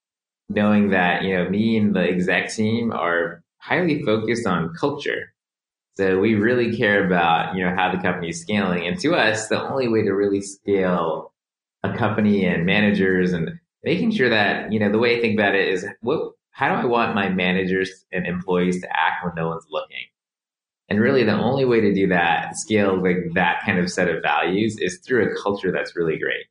knowing 0.48 0.90
that 0.90 1.22
you 1.22 1.36
know 1.36 1.48
me 1.48 1.76
and 1.76 1.94
the 1.94 2.02
exec 2.02 2.52
team 2.52 2.92
are 2.92 3.42
highly 3.61 4.03
focused 4.03 4.46
on 4.46 4.75
culture. 4.75 5.33
So 5.96 6.18
we 6.18 6.35
really 6.35 6.77
care 6.77 7.05
about 7.05 7.55
you 7.55 7.64
know 7.64 7.75
how 7.75 7.94
the 7.94 8.01
company 8.01 8.31
is 8.31 8.40
scaling, 8.40 8.87
and 8.87 8.99
to 9.01 9.14
us, 9.14 9.49
the 9.49 9.62
only 9.62 9.88
way 9.88 10.03
to 10.03 10.12
really 10.12 10.40
scale 10.40 11.33
a 11.83 11.96
company 11.96 12.44
and 12.44 12.66
managers 12.66 13.33
and 13.33 13.51
making 13.85 14.12
sure 14.12 14.29
that 14.29 14.73
you 14.73 14.79
know 14.79 14.90
the 14.90 14.99
way 14.99 15.18
I 15.18 15.20
think 15.20 15.38
about 15.38 15.55
it 15.55 15.68
is 15.68 15.87
what 16.01 16.33
how 16.53 16.68
do 16.68 16.75
I 16.75 16.85
want 16.85 17.14
my 17.14 17.29
managers 17.29 18.05
and 18.12 18.27
employees 18.27 18.81
to 18.83 18.88
act 18.90 19.25
when 19.25 19.35
no 19.35 19.49
one's 19.49 19.66
looking? 19.70 20.05
And 20.88 21.01
really, 21.01 21.23
the 21.23 21.38
only 21.38 21.64
way 21.64 21.81
to 21.81 21.94
do 21.94 22.09
that, 22.09 22.57
scale 22.57 23.01
like 23.01 23.35
that 23.35 23.62
kind 23.64 23.79
of 23.79 23.90
set 23.90 24.09
of 24.09 24.23
values, 24.23 24.77
is 24.79 24.99
through 25.07 25.31
a 25.31 25.42
culture 25.42 25.70
that's 25.73 25.94
really 25.96 26.18
great. 26.18 26.46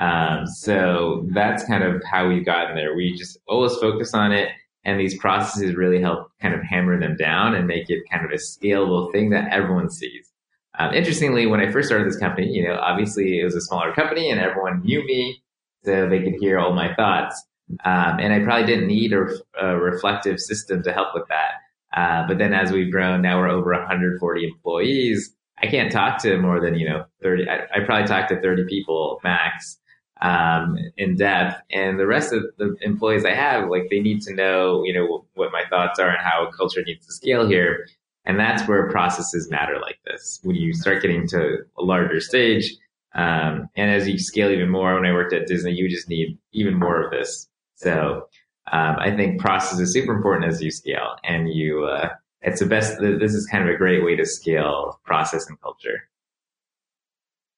Um, 0.00 0.46
so 0.46 1.28
that's 1.34 1.64
kind 1.64 1.82
of 1.82 2.02
how 2.04 2.28
we've 2.28 2.46
gotten 2.46 2.76
there. 2.76 2.94
We 2.94 3.14
just 3.16 3.38
always 3.48 3.74
focus 3.76 4.14
on 4.14 4.32
it, 4.32 4.50
and 4.84 4.98
these 4.98 5.16
processes 5.18 5.76
really 5.76 6.00
help 6.00 6.30
kind 6.40 6.54
of 6.54 6.62
hammer 6.62 6.98
them 6.98 7.16
down 7.16 7.54
and 7.54 7.66
make 7.66 7.88
it 7.88 8.02
kind 8.10 8.24
of 8.24 8.32
a 8.32 8.36
scalable 8.36 9.12
thing 9.12 9.30
that 9.30 9.52
everyone 9.52 9.90
sees. 9.90 10.32
Um, 10.78 10.94
interestingly, 10.94 11.46
when 11.46 11.60
I 11.60 11.70
first 11.70 11.88
started 11.88 12.08
this 12.08 12.18
company, 12.18 12.48
you 12.48 12.66
know, 12.66 12.76
obviously 12.76 13.40
it 13.40 13.44
was 13.44 13.54
a 13.54 13.60
smaller 13.60 13.92
company 13.92 14.30
and 14.30 14.40
everyone 14.40 14.82
knew 14.82 15.04
me, 15.04 15.42
so 15.84 16.08
they 16.08 16.22
could 16.22 16.34
hear 16.40 16.58
all 16.58 16.72
my 16.72 16.94
thoughts. 16.94 17.42
Um, 17.84 18.18
and 18.18 18.32
I 18.32 18.40
probably 18.40 18.66
didn't 18.66 18.86
need 18.86 19.12
a, 19.12 19.26
a, 19.60 19.76
reflective 19.76 20.40
system 20.40 20.82
to 20.82 20.92
help 20.92 21.14
with 21.14 21.24
that. 21.28 21.52
Uh, 21.96 22.26
but 22.26 22.38
then 22.38 22.52
as 22.52 22.72
we've 22.72 22.90
grown, 22.90 23.22
now 23.22 23.38
we're 23.38 23.48
over 23.48 23.72
140 23.72 24.44
employees. 24.44 25.34
I 25.62 25.66
can't 25.66 25.92
talk 25.92 26.20
to 26.22 26.38
more 26.38 26.60
than, 26.60 26.74
you 26.74 26.88
know, 26.88 27.04
30, 27.22 27.48
I, 27.48 27.60
I 27.74 27.84
probably 27.84 28.06
talk 28.06 28.28
to 28.28 28.40
30 28.40 28.64
people 28.68 29.20
max, 29.22 29.78
um, 30.22 30.78
in 30.96 31.16
depth. 31.16 31.60
And 31.70 31.98
the 31.98 32.06
rest 32.06 32.32
of 32.32 32.44
the 32.56 32.74
employees 32.80 33.24
I 33.24 33.34
have, 33.34 33.68
like 33.68 33.88
they 33.90 34.00
need 34.00 34.22
to 34.22 34.34
know, 34.34 34.84
you 34.84 34.94
know, 34.94 35.26
what 35.34 35.52
my 35.52 35.64
thoughts 35.68 35.98
are 35.98 36.08
and 36.08 36.22
how 36.22 36.48
culture 36.56 36.82
needs 36.82 37.04
to 37.06 37.12
scale 37.12 37.46
here. 37.46 37.86
And 38.24 38.38
that's 38.38 38.66
where 38.68 38.88
processes 38.88 39.50
matter 39.50 39.80
like 39.80 39.98
this. 40.06 40.38
When 40.44 40.54
you 40.54 40.72
start 40.74 41.02
getting 41.02 41.26
to 41.28 41.58
a 41.76 41.82
larger 41.82 42.20
stage, 42.20 42.72
um, 43.14 43.68
and 43.74 43.90
as 43.90 44.08
you 44.08 44.18
scale 44.18 44.50
even 44.50 44.70
more, 44.70 44.94
when 44.94 45.04
I 45.04 45.12
worked 45.12 45.34
at 45.34 45.48
Disney, 45.48 45.72
you 45.72 45.90
just 45.90 46.08
need 46.08 46.38
even 46.52 46.78
more 46.78 47.02
of 47.02 47.10
this. 47.10 47.48
So 47.74 48.28
um, 48.70 48.96
I 48.98 49.14
think 49.14 49.40
process 49.40 49.80
is 49.80 49.92
super 49.92 50.14
important 50.14 50.50
as 50.50 50.62
you 50.62 50.70
scale, 50.70 51.16
and 51.24 51.52
you 51.52 51.84
uh, 51.84 52.10
it's 52.42 52.60
the 52.60 52.66
best. 52.66 53.00
This 53.00 53.34
is 53.34 53.46
kind 53.46 53.68
of 53.68 53.74
a 53.74 53.76
great 53.76 54.04
way 54.04 54.14
to 54.16 54.24
scale 54.24 55.00
process 55.04 55.48
and 55.48 55.60
culture. 55.60 56.08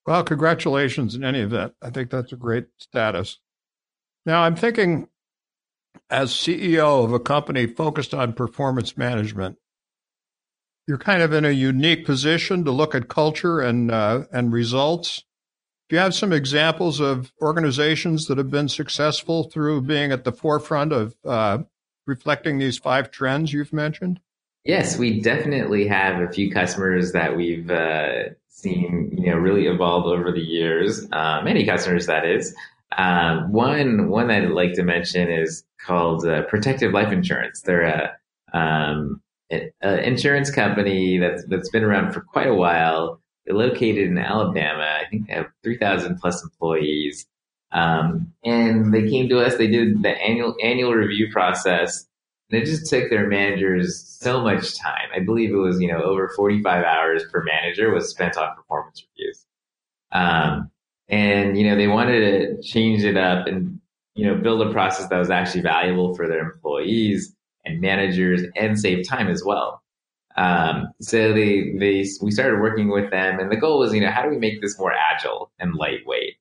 Well, 0.06 0.22
congratulations 0.24 1.14
in 1.14 1.24
any 1.24 1.40
event. 1.40 1.74
I 1.80 1.90
think 1.90 2.10
that's 2.10 2.32
a 2.32 2.36
great 2.36 2.66
status. 2.78 3.38
Now, 4.26 4.42
I'm 4.42 4.56
thinking 4.56 5.08
as 6.10 6.30
CEO 6.30 7.04
of 7.04 7.12
a 7.12 7.20
company 7.20 7.66
focused 7.66 8.12
on 8.12 8.32
performance 8.32 8.96
management, 8.96 9.56
you're 10.86 10.98
kind 10.98 11.22
of 11.22 11.32
in 11.32 11.44
a 11.44 11.50
unique 11.50 12.04
position 12.04 12.64
to 12.64 12.70
look 12.70 12.94
at 12.94 13.08
culture 13.08 13.60
and 13.60 13.90
uh, 13.90 14.24
and 14.30 14.52
results 14.52 15.24
do 15.88 15.96
you 15.96 16.00
have 16.00 16.14
some 16.14 16.32
examples 16.32 16.98
of 16.98 17.32
organizations 17.42 18.26
that 18.26 18.38
have 18.38 18.50
been 18.50 18.68
successful 18.68 19.44
through 19.44 19.82
being 19.82 20.12
at 20.12 20.24
the 20.24 20.32
forefront 20.32 20.92
of 20.92 21.14
uh, 21.26 21.58
reflecting 22.06 22.58
these 22.58 22.78
five 22.78 23.10
trends 23.10 23.52
you've 23.52 23.72
mentioned? 23.72 24.20
Yes, 24.64 24.96
we 24.96 25.20
definitely 25.20 25.86
have 25.88 26.22
a 26.22 26.32
few 26.32 26.50
customers 26.50 27.12
that 27.12 27.36
we've 27.36 27.70
uh, 27.70 28.30
seen, 28.48 29.10
you 29.12 29.30
know, 29.30 29.36
really 29.36 29.66
evolve 29.66 30.06
over 30.06 30.32
the 30.32 30.40
years. 30.40 31.06
Uh, 31.12 31.42
many 31.44 31.66
customers, 31.66 32.06
that 32.06 32.24
is. 32.24 32.54
Um, 32.96 33.52
one 33.52 34.08
one 34.08 34.28
that 34.28 34.42
I'd 34.42 34.50
like 34.50 34.72
to 34.74 34.82
mention 34.82 35.30
is 35.30 35.64
called 35.84 36.26
uh, 36.26 36.42
Protective 36.44 36.92
Life 36.92 37.12
Insurance. 37.12 37.60
They're 37.60 37.82
a, 37.82 38.56
um, 38.58 39.20
an 39.50 39.70
insurance 39.82 40.50
company 40.50 41.18
that's 41.18 41.44
that's 41.46 41.68
been 41.68 41.84
around 41.84 42.12
for 42.12 42.22
quite 42.22 42.46
a 42.46 42.54
while. 42.54 43.20
They're 43.44 43.56
located 43.56 44.08
in 44.08 44.16
Alabama. 44.16 45.00
I 45.02 45.06
think 45.10 45.26
they 45.26 45.34
have 45.34 45.48
3,000 45.62 46.18
plus 46.18 46.42
employees. 46.42 47.26
Um, 47.72 48.32
and 48.42 48.94
they 48.94 49.10
came 49.10 49.28
to 49.28 49.40
us, 49.40 49.56
they 49.56 49.66
did 49.66 50.02
the 50.02 50.10
annual, 50.10 50.54
annual 50.62 50.94
review 50.94 51.30
process. 51.30 52.06
And 52.50 52.62
it 52.62 52.66
just 52.66 52.90
took 52.90 53.08
their 53.10 53.26
managers 53.26 54.04
so 54.20 54.42
much 54.42 54.78
time. 54.78 55.08
I 55.14 55.20
believe 55.20 55.50
it 55.50 55.56
was, 55.56 55.80
you 55.80 55.88
know, 55.88 56.02
over 56.02 56.28
45 56.36 56.84
hours 56.84 57.24
per 57.32 57.42
manager 57.42 57.92
was 57.92 58.10
spent 58.10 58.36
on 58.36 58.54
performance 58.54 59.04
reviews. 59.16 59.46
Um, 60.12 60.70
and, 61.08 61.56
you 61.58 61.68
know, 61.68 61.76
they 61.76 61.88
wanted 61.88 62.20
to 62.20 62.62
change 62.62 63.02
it 63.02 63.16
up 63.16 63.46
and, 63.46 63.80
you 64.14 64.26
know, 64.26 64.36
build 64.36 64.66
a 64.66 64.72
process 64.72 65.08
that 65.08 65.18
was 65.18 65.30
actually 65.30 65.62
valuable 65.62 66.14
for 66.14 66.28
their 66.28 66.40
employees 66.40 67.34
and 67.64 67.80
managers 67.80 68.42
and 68.56 68.78
save 68.78 69.08
time 69.08 69.28
as 69.28 69.42
well. 69.44 69.82
Um, 70.36 70.88
so 71.00 71.32
they, 71.32 71.74
they, 71.78 72.04
we 72.20 72.30
started 72.30 72.60
working 72.60 72.90
with 72.90 73.10
them 73.10 73.38
and 73.38 73.50
the 73.50 73.56
goal 73.56 73.78
was, 73.78 73.94
you 73.94 74.00
know, 74.00 74.10
how 74.10 74.22
do 74.22 74.28
we 74.28 74.38
make 74.38 74.60
this 74.60 74.78
more 74.78 74.92
agile 74.92 75.50
and 75.58 75.74
lightweight? 75.74 76.34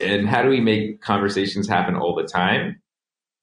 And 0.00 0.28
how 0.28 0.42
do 0.42 0.48
we 0.48 0.60
make 0.60 1.00
conversations 1.00 1.68
happen 1.68 1.94
all 1.94 2.14
the 2.14 2.26
time 2.26 2.81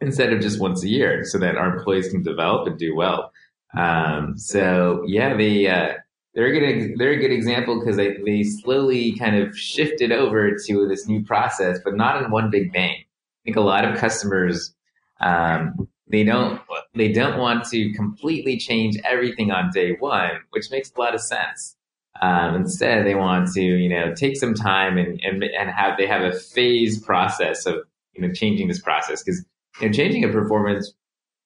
instead 0.02 0.34
of 0.34 0.42
just 0.42 0.60
once 0.60 0.84
a 0.84 0.90
year 0.90 1.24
so 1.24 1.38
that 1.40 1.56
our 1.56 1.78
employees 1.78 2.10
can 2.10 2.22
develop 2.24 2.68
and 2.68 2.78
do 2.78 2.96
well? 2.96 3.32
Um, 3.78 4.38
so 4.38 5.04
yeah, 5.06 5.36
they, 5.36 5.68
uh, 5.68 5.94
they're 6.34 6.48
a 6.48 6.52
good, 6.52 6.98
they're 6.98 7.12
a 7.12 7.20
good 7.20 7.32
example 7.32 7.80
because 7.80 7.98
they, 7.98 8.18
they 8.26 8.44
slowly 8.44 9.18
kind 9.18 9.36
of 9.36 9.58
shifted 9.58 10.12
over 10.12 10.56
to 10.68 10.88
this 10.88 11.08
new 11.08 11.24
process, 11.24 11.80
but 11.84 11.96
not 11.96 12.24
in 12.24 12.32
one 12.32 12.50
big 12.50 12.72
bang. 12.72 12.96
I 12.96 13.42
think 13.44 13.58
a 13.58 13.62
lot 13.62 13.86
of 13.86 13.98
customers, 13.98 14.74
um, 15.22 15.88
they 16.10 16.24
don't 16.24 16.60
they 16.96 17.12
don't 17.12 17.38
want 17.38 17.66
to 17.66 17.94
completely 17.94 18.58
change 18.58 18.98
everything 19.06 19.52
on 19.52 19.70
day 19.72 19.96
one, 20.00 20.32
which 20.50 20.72
makes 20.72 20.92
a 20.96 21.00
lot 21.00 21.14
of 21.14 21.22
sense. 21.22 21.76
Um, 22.22 22.56
instead, 22.56 23.06
they 23.06 23.16
want 23.16 23.52
to 23.54 23.62
you 23.62 23.90
know 23.90 24.14
take 24.14 24.36
some 24.36 24.54
time 24.54 24.98
and 24.98 25.20
and, 25.24 25.44
and 25.44 25.70
have 25.70 25.98
they 25.98 26.08
have 26.08 26.22
a 26.22 26.38
phase 26.38 27.00
process 27.02 27.66
of 27.66 27.76
you 28.14 28.22
know 28.22 28.34
changing 28.34 28.68
this 28.68 28.82
process 28.82 29.24
because 29.24 29.46
you 29.80 29.88
know 29.88 29.94
changing 29.94 30.24
a 30.24 30.30
performance 30.30 30.94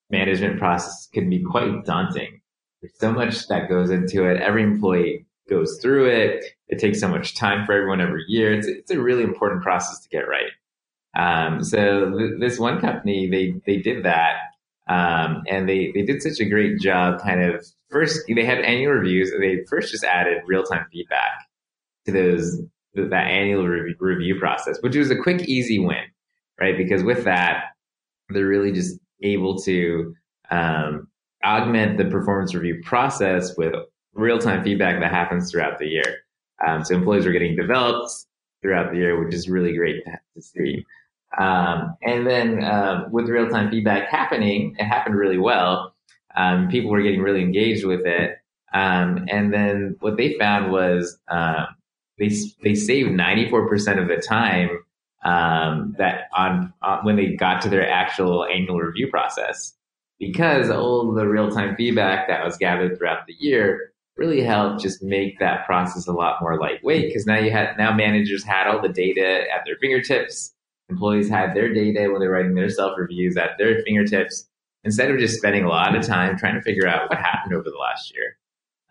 management 0.10 0.60
process 0.60 1.08
can 1.14 1.30
be 1.30 1.44
quite 1.44 1.86
daunting. 1.86 2.42
There's 2.82 2.98
so 3.00 3.12
much 3.12 3.48
that 3.48 3.70
goes 3.70 3.90
into 3.90 4.26
it. 4.26 4.42
Every 4.42 4.64
employee 4.64 5.26
goes 5.50 5.80
through 5.82 6.08
it. 6.08 6.44
It 6.68 6.80
takes 6.80 7.00
so 7.00 7.08
much 7.08 7.36
time 7.36 7.66
for 7.66 7.74
everyone 7.74 8.02
every 8.02 8.24
year. 8.28 8.54
It's, 8.54 8.68
it's 8.68 8.92
a 8.92 9.00
really 9.00 9.24
important 9.24 9.62
process 9.64 10.02
to 10.02 10.10
get 10.10 10.26
right. 10.28 10.52
Um, 11.16 11.64
so 11.64 12.18
th- 12.18 12.40
this 12.40 12.60
one 12.60 12.82
company, 12.82 13.30
they, 13.30 13.54
they 13.66 13.82
did 13.82 14.04
that 14.06 14.38
um, 14.88 15.44
and 15.48 15.68
they, 15.68 15.92
they 15.94 16.02
did 16.02 16.22
such 16.22 16.40
a 16.40 16.50
great 16.50 16.80
job 16.80 17.22
kind 17.22 17.42
of 17.42 17.66
first, 17.90 18.22
they 18.34 18.44
had 18.44 18.60
annual 18.60 18.94
reviews. 18.94 19.32
They 19.40 19.64
first 19.70 19.92
just 19.92 20.04
added 20.04 20.44
real 20.46 20.64
time 20.64 20.86
feedback 20.92 21.48
to 22.06 22.12
those, 22.12 22.62
that 22.96 23.28
annual 23.28 23.68
re- 23.68 23.96
review 24.00 24.38
process, 24.40 24.78
which 24.82 24.96
was 24.96 25.10
a 25.10 25.16
quick, 25.16 25.42
easy 25.48 25.80
win, 25.80 26.04
right? 26.60 26.78
Because 26.78 27.04
with 27.04 27.24
that, 27.24 27.66
they're 28.34 28.48
really 28.48 28.72
just 28.72 29.00
able 29.22 29.58
to, 29.60 30.14
um, 30.50 31.08
augment 31.44 31.98
the 31.98 32.06
performance 32.06 32.54
review 32.54 32.82
process 32.84 33.56
with 33.58 33.74
real 34.14 34.40
time 34.40 34.64
feedback 34.64 35.00
that 35.00 35.12
happens 35.12 35.52
throughout 35.52 35.80
the 35.80 35.88
year. 35.88 36.24
Um, 36.66 36.84
so 36.84 36.96
employees 36.96 37.26
are 37.26 37.32
getting 37.32 37.56
developed 37.56 38.12
throughout 38.62 38.92
the 38.92 38.98
year, 38.98 39.24
which 39.24 39.34
is 39.34 39.50
really 39.50 39.76
great 39.76 40.04
to, 40.06 40.42
see. 40.42 40.86
Um, 41.38 41.96
and 42.02 42.26
then 42.26 42.64
uh, 42.64 43.08
with 43.12 43.28
real 43.28 43.50
time 43.50 43.70
feedback 43.70 44.10
happening, 44.10 44.76
it 44.78 44.86
happened 44.86 45.16
really 45.16 45.38
well. 45.38 45.94
Um, 46.36 46.70
people 46.70 46.92
were 46.92 47.02
getting 47.02 47.22
really 47.22 47.42
engaged 47.42 47.86
with 47.86 48.06
it. 48.06 48.38
Um, 48.74 49.26
and 49.30 49.54
then 49.54 49.98
what 50.00 50.18
they 50.18 50.38
found 50.40 50.72
was 50.72 51.20
uh, 51.28 51.66
they 52.18 52.30
they 52.64 52.74
saved 52.74 53.12
94% 53.12 54.02
of 54.02 54.08
the 54.08 54.18
time 54.18 54.83
um, 55.24 55.96
that 55.98 56.30
on, 56.36 56.74
when 57.04 57.16
they 57.16 57.36
got 57.36 57.62
to 57.62 57.70
their 57.70 57.88
actual 57.88 58.46
annual 58.46 58.80
review 58.80 59.08
process 59.08 59.74
because 60.20 60.70
all 60.70 61.12
the 61.14 61.28
real 61.28 61.50
time 61.50 61.76
feedback 61.76 62.28
that 62.28 62.46
was 62.46 62.58
gathered 62.58 62.98
throughout 62.98 63.26
the 63.28 63.36
year 63.40 63.92
really 64.16 64.42
helped 64.42 64.82
just 64.82 65.02
make 65.02 65.40
that 65.40 65.66
process 65.66 66.08
a 66.08 66.14
lot 66.14 66.42
more 66.42 66.60
lightweight 66.60 67.08
because 67.08 67.26
now 67.26 67.38
you 67.38 67.52
had 67.52 67.76
now 67.78 67.94
managers 67.94 68.44
had 68.44 68.68
all 68.68 68.82
the 68.82 68.90
data 68.90 69.46
at 69.54 69.64
their 69.66 69.76
fingertips 69.78 70.54
employees 70.90 71.30
had 71.30 71.56
their 71.56 71.74
data 71.74 72.10
when 72.12 72.20
they're 72.20 72.30
writing 72.30 72.56
their 72.56 72.70
self 72.70 72.94
reviews 72.98 73.38
at 73.38 73.58
their 73.58 73.82
fingertips 73.84 74.48
instead 74.84 75.10
of 75.10 75.18
just 75.18 75.38
spending 75.38 75.64
a 75.64 75.70
lot 75.70 75.96
of 75.96 76.06
time 76.06 76.38
trying 76.38 76.56
to 76.56 76.62
figure 76.62 76.88
out 76.88 77.10
what 77.10 77.18
happened 77.18 77.56
over 77.56 77.70
the 77.70 77.78
last 77.78 78.14
year 78.14 78.38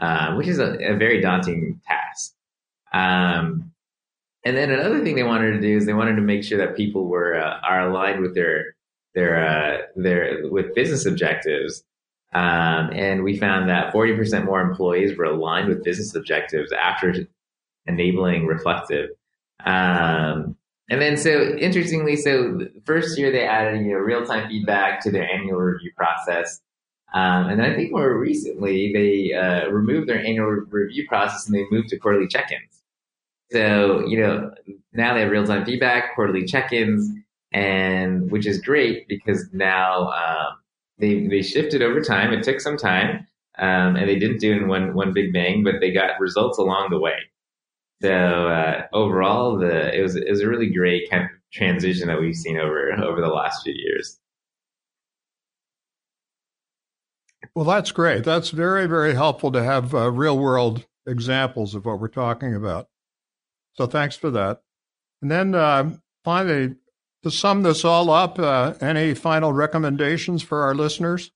uh, 0.02 0.34
which 0.34 0.48
is 0.48 0.58
a, 0.58 0.76
a, 0.80 0.96
very 0.96 1.20
daunting 1.20 1.80
task. 1.86 2.34
Um, 2.92 3.72
and 4.44 4.56
then 4.56 4.70
another 4.70 5.02
thing 5.02 5.14
they 5.14 5.22
wanted 5.22 5.52
to 5.52 5.60
do 5.60 5.76
is 5.76 5.86
they 5.86 5.94
wanted 5.94 6.16
to 6.16 6.22
make 6.22 6.42
sure 6.42 6.58
that 6.58 6.76
people 6.76 7.06
were 7.06 7.38
uh, 7.38 7.60
are 7.62 7.88
aligned 7.88 8.20
with 8.20 8.34
their 8.34 8.74
their 9.14 9.46
uh, 9.46 9.78
their 9.96 10.48
with 10.50 10.74
business 10.74 11.06
objectives. 11.06 11.84
Um, 12.34 12.90
and 12.94 13.24
we 13.24 13.36
found 13.36 13.68
that 13.68 13.92
40% 13.92 14.46
more 14.46 14.62
employees 14.62 15.18
were 15.18 15.26
aligned 15.26 15.68
with 15.68 15.84
business 15.84 16.14
objectives 16.14 16.72
after 16.72 17.14
enabling 17.84 18.46
Reflektive. 18.46 19.10
Um, 19.66 20.56
and 20.88 21.00
then, 21.00 21.16
so 21.16 21.54
interestingly, 21.58 22.16
so 22.16 22.58
first 22.84 23.18
year 23.18 23.30
they 23.30 23.46
added 23.46 23.84
you 23.84 23.92
know 23.92 23.98
real 23.98 24.24
time 24.24 24.48
feedback 24.48 25.00
to 25.02 25.10
their 25.10 25.28
annual 25.30 25.58
review 25.58 25.92
process. 25.96 26.60
Um, 27.14 27.48
and 27.48 27.60
then 27.60 27.70
I 27.70 27.74
think 27.74 27.92
more 27.92 28.18
recently 28.18 28.92
they 28.92 29.34
uh, 29.34 29.68
removed 29.68 30.08
their 30.08 30.18
annual 30.18 30.46
review 30.46 31.06
process 31.06 31.46
and 31.46 31.54
they 31.54 31.64
moved 31.70 31.90
to 31.90 31.98
quarterly 31.98 32.26
check-ins. 32.26 32.81
So, 33.52 34.06
you 34.06 34.20
know, 34.20 34.50
now 34.92 35.14
they 35.14 35.20
have 35.20 35.30
real 35.30 35.46
time 35.46 35.64
feedback, 35.64 36.14
quarterly 36.14 36.44
check 36.44 36.72
ins, 36.72 37.10
and 37.52 38.30
which 38.30 38.46
is 38.46 38.60
great 38.60 39.06
because 39.08 39.48
now 39.52 40.08
um, 40.08 40.58
they, 40.98 41.26
they 41.26 41.42
shifted 41.42 41.82
over 41.82 42.00
time. 42.00 42.32
It 42.32 42.42
took 42.42 42.60
some 42.60 42.76
time, 42.76 43.26
um, 43.58 43.96
and 43.96 44.08
they 44.08 44.18
didn't 44.18 44.38
do 44.38 44.52
it 44.52 44.58
in 44.58 44.68
one, 44.68 44.94
one 44.94 45.12
big 45.12 45.32
bang, 45.32 45.64
but 45.64 45.80
they 45.80 45.92
got 45.92 46.18
results 46.20 46.58
along 46.58 46.90
the 46.90 46.98
way. 46.98 47.16
So 48.02 48.48
uh, 48.48 48.86
overall, 48.92 49.58
the 49.58 49.96
it 49.96 50.02
was 50.02 50.16
it 50.16 50.28
was 50.28 50.40
a 50.40 50.48
really 50.48 50.72
great 50.72 51.08
kind 51.08 51.22
of 51.24 51.30
transition 51.52 52.08
that 52.08 52.20
we've 52.20 52.34
seen 52.34 52.58
over 52.58 52.92
over 52.94 53.20
the 53.20 53.28
last 53.28 53.62
few 53.62 53.74
years. 53.74 54.18
Well, 57.54 57.64
that's 57.64 57.92
great. 57.92 58.24
That's 58.24 58.50
very 58.50 58.86
very 58.86 59.14
helpful 59.14 59.52
to 59.52 59.62
have 59.62 59.94
uh, 59.94 60.10
real 60.10 60.36
world 60.36 60.86
examples 61.06 61.76
of 61.76 61.84
what 61.84 62.00
we're 62.00 62.08
talking 62.08 62.54
about. 62.56 62.88
So 63.74 63.86
thanks 63.86 64.16
for 64.16 64.30
that. 64.30 64.62
And 65.20 65.30
then 65.30 65.54
uh, 65.54 65.92
finally, 66.24 66.76
to 67.22 67.30
sum 67.30 67.62
this 67.62 67.84
all 67.84 68.10
up, 68.10 68.38
uh, 68.38 68.74
any 68.80 69.14
final 69.14 69.52
recommendations 69.52 70.42
for 70.42 70.62
our 70.62 70.74
listeners? 70.74 71.30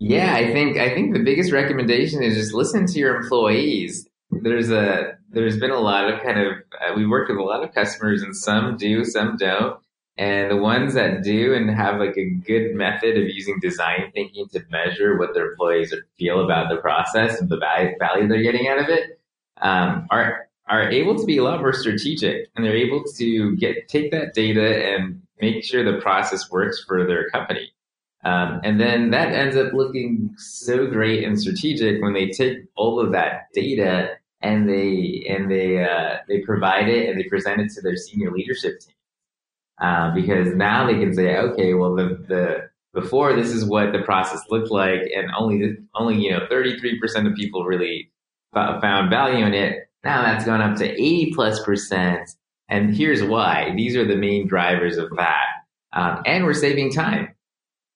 Yeah, 0.00 0.34
I 0.34 0.52
think 0.52 0.76
I 0.76 0.92
think 0.94 1.14
the 1.14 1.22
biggest 1.22 1.52
recommendation 1.52 2.22
is 2.22 2.34
just 2.34 2.52
listen 2.54 2.86
to 2.86 2.98
your 2.98 3.16
employees. 3.16 4.08
There's 4.30 4.70
a 4.70 5.18
there's 5.30 5.58
been 5.58 5.70
a 5.70 5.78
lot 5.78 6.12
of 6.12 6.22
kind 6.22 6.40
of 6.40 6.52
uh, 6.80 6.94
we 6.96 7.06
worked 7.06 7.30
with 7.30 7.38
a 7.38 7.42
lot 7.42 7.62
of 7.62 7.72
customers, 7.74 8.22
and 8.22 8.36
some 8.36 8.76
do, 8.76 9.04
some 9.04 9.36
don't. 9.36 9.78
And 10.16 10.50
the 10.50 10.56
ones 10.56 10.94
that 10.94 11.24
do 11.24 11.54
and 11.54 11.68
have 11.70 11.98
like 11.98 12.16
a 12.16 12.30
good 12.30 12.74
method 12.74 13.16
of 13.16 13.28
using 13.28 13.58
design 13.60 14.12
thinking 14.14 14.46
to 14.52 14.62
measure 14.70 15.18
what 15.18 15.34
their 15.34 15.50
employees 15.50 15.92
feel 16.16 16.44
about 16.44 16.68
the 16.68 16.76
process 16.76 17.40
and 17.40 17.48
the 17.48 17.58
value 17.58 18.28
they're 18.28 18.42
getting 18.42 18.68
out 18.68 18.78
of 18.78 18.88
it 18.88 19.18
um, 19.60 20.06
are 20.10 20.48
are 20.66 20.88
able 20.88 21.18
to 21.18 21.26
be 21.26 21.36
a 21.36 21.42
lot 21.42 21.60
more 21.60 21.72
strategic 21.72 22.48
and 22.54 22.64
they're 22.64 22.76
able 22.76 23.02
to 23.16 23.56
get 23.56 23.88
take 23.88 24.10
that 24.12 24.34
data 24.34 24.86
and 24.86 25.20
make 25.40 25.64
sure 25.64 25.84
the 25.84 26.00
process 26.00 26.50
works 26.50 26.82
for 26.82 27.06
their 27.06 27.28
company. 27.30 27.72
Um, 28.24 28.60
and 28.64 28.80
then 28.80 29.10
that 29.10 29.32
ends 29.32 29.56
up 29.56 29.74
looking 29.74 30.34
so 30.38 30.86
great 30.86 31.24
and 31.24 31.38
strategic 31.38 32.00
when 32.00 32.14
they 32.14 32.30
take 32.30 32.58
all 32.74 32.98
of 32.98 33.12
that 33.12 33.48
data 33.52 34.16
and 34.40 34.68
they 34.68 35.26
and 35.28 35.50
they 35.50 35.84
uh, 35.84 36.18
they 36.28 36.40
provide 36.40 36.88
it 36.88 37.08
and 37.08 37.18
they 37.18 37.24
present 37.24 37.60
it 37.60 37.70
to 37.72 37.82
their 37.82 37.96
senior 37.96 38.30
leadership 38.30 38.80
team. 38.80 38.94
Uh, 39.80 40.14
because 40.14 40.54
now 40.54 40.86
they 40.86 40.94
can 40.94 41.12
say, 41.12 41.36
okay, 41.36 41.74
well, 41.74 41.96
the, 41.96 42.24
the 42.28 42.70
before 42.94 43.34
this 43.34 43.50
is 43.50 43.64
what 43.64 43.92
the 43.92 44.02
process 44.02 44.40
looked 44.48 44.70
like, 44.70 45.00
and 45.14 45.28
only 45.36 45.76
only 45.94 46.16
you 46.16 46.30
know 46.30 46.46
33% 46.50 47.28
of 47.28 47.34
people 47.34 47.64
really 47.64 48.10
found 48.54 49.10
value 49.10 49.44
in 49.44 49.52
it. 49.52 49.88
Now 50.04 50.22
that's 50.22 50.44
gone 50.44 50.60
up 50.60 50.76
to 50.78 50.88
80 50.88 51.32
plus 51.34 51.62
percent, 51.64 52.30
and 52.68 52.94
here's 52.94 53.22
why. 53.22 53.72
These 53.76 53.96
are 53.96 54.06
the 54.06 54.16
main 54.16 54.46
drivers 54.46 54.96
of 54.96 55.10
that, 55.16 55.46
um, 55.92 56.22
and 56.24 56.44
we're 56.44 56.54
saving 56.54 56.92
time. 56.92 57.34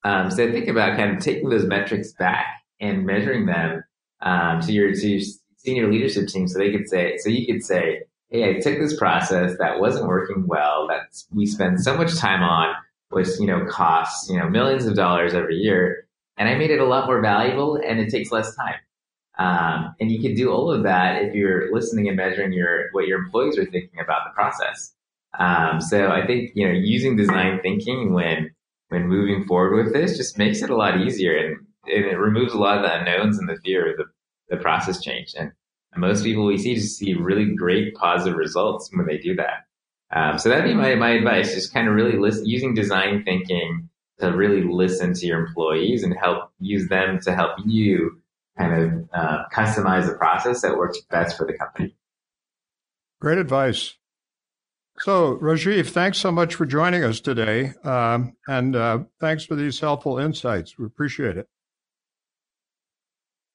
Um, 0.05 0.31
so 0.31 0.51
think 0.51 0.69
about 0.69 0.97
kind 0.97 1.17
of 1.17 1.23
taking 1.23 1.49
those 1.49 1.65
metrics 1.65 2.13
back 2.13 2.47
and 2.81 3.07
measuring 3.07 3.47
them 3.47 3.85
um, 4.21 4.61
to 4.63 4.73
your 4.73 4.93
to 4.93 5.09
your 5.09 5.21
senior 5.57 5.91
leadership 5.91 6.29
team, 6.29 6.49
so 6.49 6.59
they 6.59 6.73
could 6.73 6.89
say, 6.89 7.17
so 7.19 7.29
you 7.29 7.47
could 7.47 7.63
say, 7.63 8.03
hey, 8.31 8.51
I 8.51 8.61
took 8.61 8.79
this 8.79 8.97
process 8.97 9.57
that 9.59 9.81
wasn't 9.81 10.07
working 10.07 10.47
well, 10.47 10.87
that 10.89 11.23
we 11.35 11.47
spend 11.47 11.81
so 11.81 11.97
much 11.97 12.17
time 12.17 12.43
on, 12.43 12.75
which, 13.11 13.29
you 13.39 13.47
know, 13.47 13.65
costs, 13.67 14.29
you 14.29 14.39
know, 14.39 14.49
millions 14.49 14.87
of 14.87 14.95
dollars 14.95 15.35
every 15.35 15.57
year. 15.57 16.07
And 16.37 16.49
I 16.49 16.55
made 16.57 16.71
it 16.71 16.81
a 16.81 16.87
lot 16.87 17.07
more 17.07 17.21
valuable 17.21 17.77
and 17.77 17.99
it 17.99 18.11
takes 18.11 18.31
less 18.31 18.55
time. 18.55 18.75
Um, 19.39 19.95
and 20.01 20.11
you 20.11 20.21
can 20.21 20.35
do 20.35 20.51
all 20.51 20.71
of 20.71 20.83
that 20.83 21.23
if 21.23 21.35
you're 21.35 21.73
listening 21.73 22.09
and 22.09 22.17
measuring 22.17 22.53
your, 22.53 22.91
what 22.93 23.07
your 23.07 23.19
employees 23.19 23.57
are 23.57 23.65
thinking 23.65 24.01
about 24.03 24.23
the 24.25 24.35
process. 24.35 24.95
Um, 25.39 25.81
so 25.81 26.11
I 26.11 26.27
think, 26.27 26.51
you 26.55 26.67
know, 26.67 26.75
using 26.75 27.17
design 27.17 27.61
thinking 27.63 28.13
when, 28.13 28.51
when 28.89 29.07
moving 29.07 29.47
forward 29.47 29.85
with 29.85 29.93
this 29.93 30.17
just 30.17 30.39
makes 30.39 30.63
it 30.63 30.71
a 30.71 30.77
lot 30.77 31.01
easier 31.01 31.37
and, 31.37 31.57
and 31.87 32.05
it 32.05 32.19
removes 32.19 32.53
a 32.53 32.59
lot 32.59 32.79
of 32.79 32.83
the 32.83 32.95
unknowns 32.95 33.39
and 33.39 33.49
the 33.49 33.59
fear 33.65 33.91
of 33.91 33.97
the, 33.97 34.05
the 34.49 34.61
process 34.61 35.01
change. 35.01 35.35
And 35.39 35.53
most 35.99 36.25
people 36.25 36.47
we 36.47 36.59
see 36.59 36.75
just 36.75 36.97
see 36.97 37.15
really 37.15 37.55
great 37.55 37.95
positive 37.95 38.37
results 38.37 38.91
when 38.93 39.07
they 39.07 39.19
do 39.19 39.37
that. 39.37 39.67
Um, 40.11 40.39
so 40.39 40.49
that'd 40.49 40.65
be 40.65 40.75
my, 40.75 40.95
my 40.95 41.11
advice. 41.11 41.55
Just 41.55 41.75
kind 41.75 41.89
of 41.89 41.95
really 41.95 42.19
listen, 42.19 42.47
using 42.47 42.75
design 42.75 43.25
thinking 43.25 43.89
to 44.19 44.29
really 44.29 44.63
listen 44.63 45.15
to 45.15 45.27
your 45.27 45.45
employees 45.45 46.03
and 46.03 46.15
help 46.17 46.51
use 46.59 46.89
them 46.89 47.21
to 47.21 47.35
help 47.35 47.53
you 47.65 48.21
kind 48.57 48.83
of 48.83 49.09
uh, 49.13 49.45
customize 49.53 50.07
the 50.07 50.15
process 50.15 50.63
that 50.63 50.77
works 50.77 51.01
best 51.11 51.37
for 51.37 51.47
the 51.47 51.57
company. 51.57 51.95
Great 53.21 53.39
advice. 53.39 53.95
So, 55.01 55.37
Rajeev, 55.37 55.91
thanks 55.91 56.19
so 56.19 56.33
much 56.33 56.57
for 56.57 56.67
joining 56.67 57.05
us 57.05 57.21
today. 57.21 57.73
Um, 57.85 58.37
and 58.49 58.75
uh, 58.75 59.01
thanks 59.21 59.45
for 59.45 59.55
these 59.55 59.79
helpful 59.79 60.19
insights. 60.19 60.77
We 60.77 60.87
appreciate 60.87 61.37
it. 61.37 61.49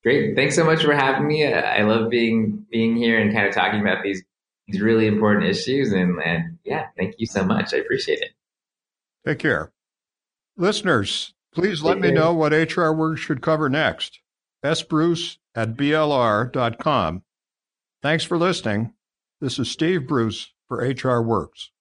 Great. 0.04 0.36
Thanks 0.36 0.56
so 0.56 0.66
much 0.66 0.84
for 0.84 0.94
having 0.94 1.26
me. 1.28 1.46
I 1.46 1.84
love 1.84 2.10
being 2.10 2.66
being 2.70 2.98
here 2.98 3.20
and 3.20 3.34
kind 3.34 3.48
of 3.48 3.54
talking 3.54 3.80
about 3.80 4.04
these 4.04 4.22
these 4.68 4.82
really 4.82 5.08
important 5.08 5.46
issues. 5.46 5.92
And, 5.92 6.20
and 6.24 6.58
yeah, 6.66 6.88
thank 6.98 7.16
you 7.18 7.26
so 7.26 7.44
much. 7.44 7.74
I 7.74 7.78
appreciate 7.78 8.20
it. 8.22 8.32
Take 9.26 9.40
care. 9.40 9.72
Listeners, 10.58 11.34
please 11.54 11.80
Take 11.80 11.86
let 11.88 12.02
care. 12.02 12.12
me 12.12 12.12
know 12.12 12.34
what 12.34 12.52
HR 12.52 12.92
Works 12.92 13.22
should 13.22 13.42
cover 13.42 13.70
next. 13.70 14.20
sbruce 14.64 15.38
at 15.56 15.76
blr.com. 15.76 17.24
Thanks 18.02 18.24
for 18.24 18.38
listening. 18.38 18.94
This 19.40 19.60
is 19.60 19.70
Steve 19.70 20.08
Bruce 20.08 20.54
for 20.68 20.78
HR 20.78 21.22
Works. 21.22 21.72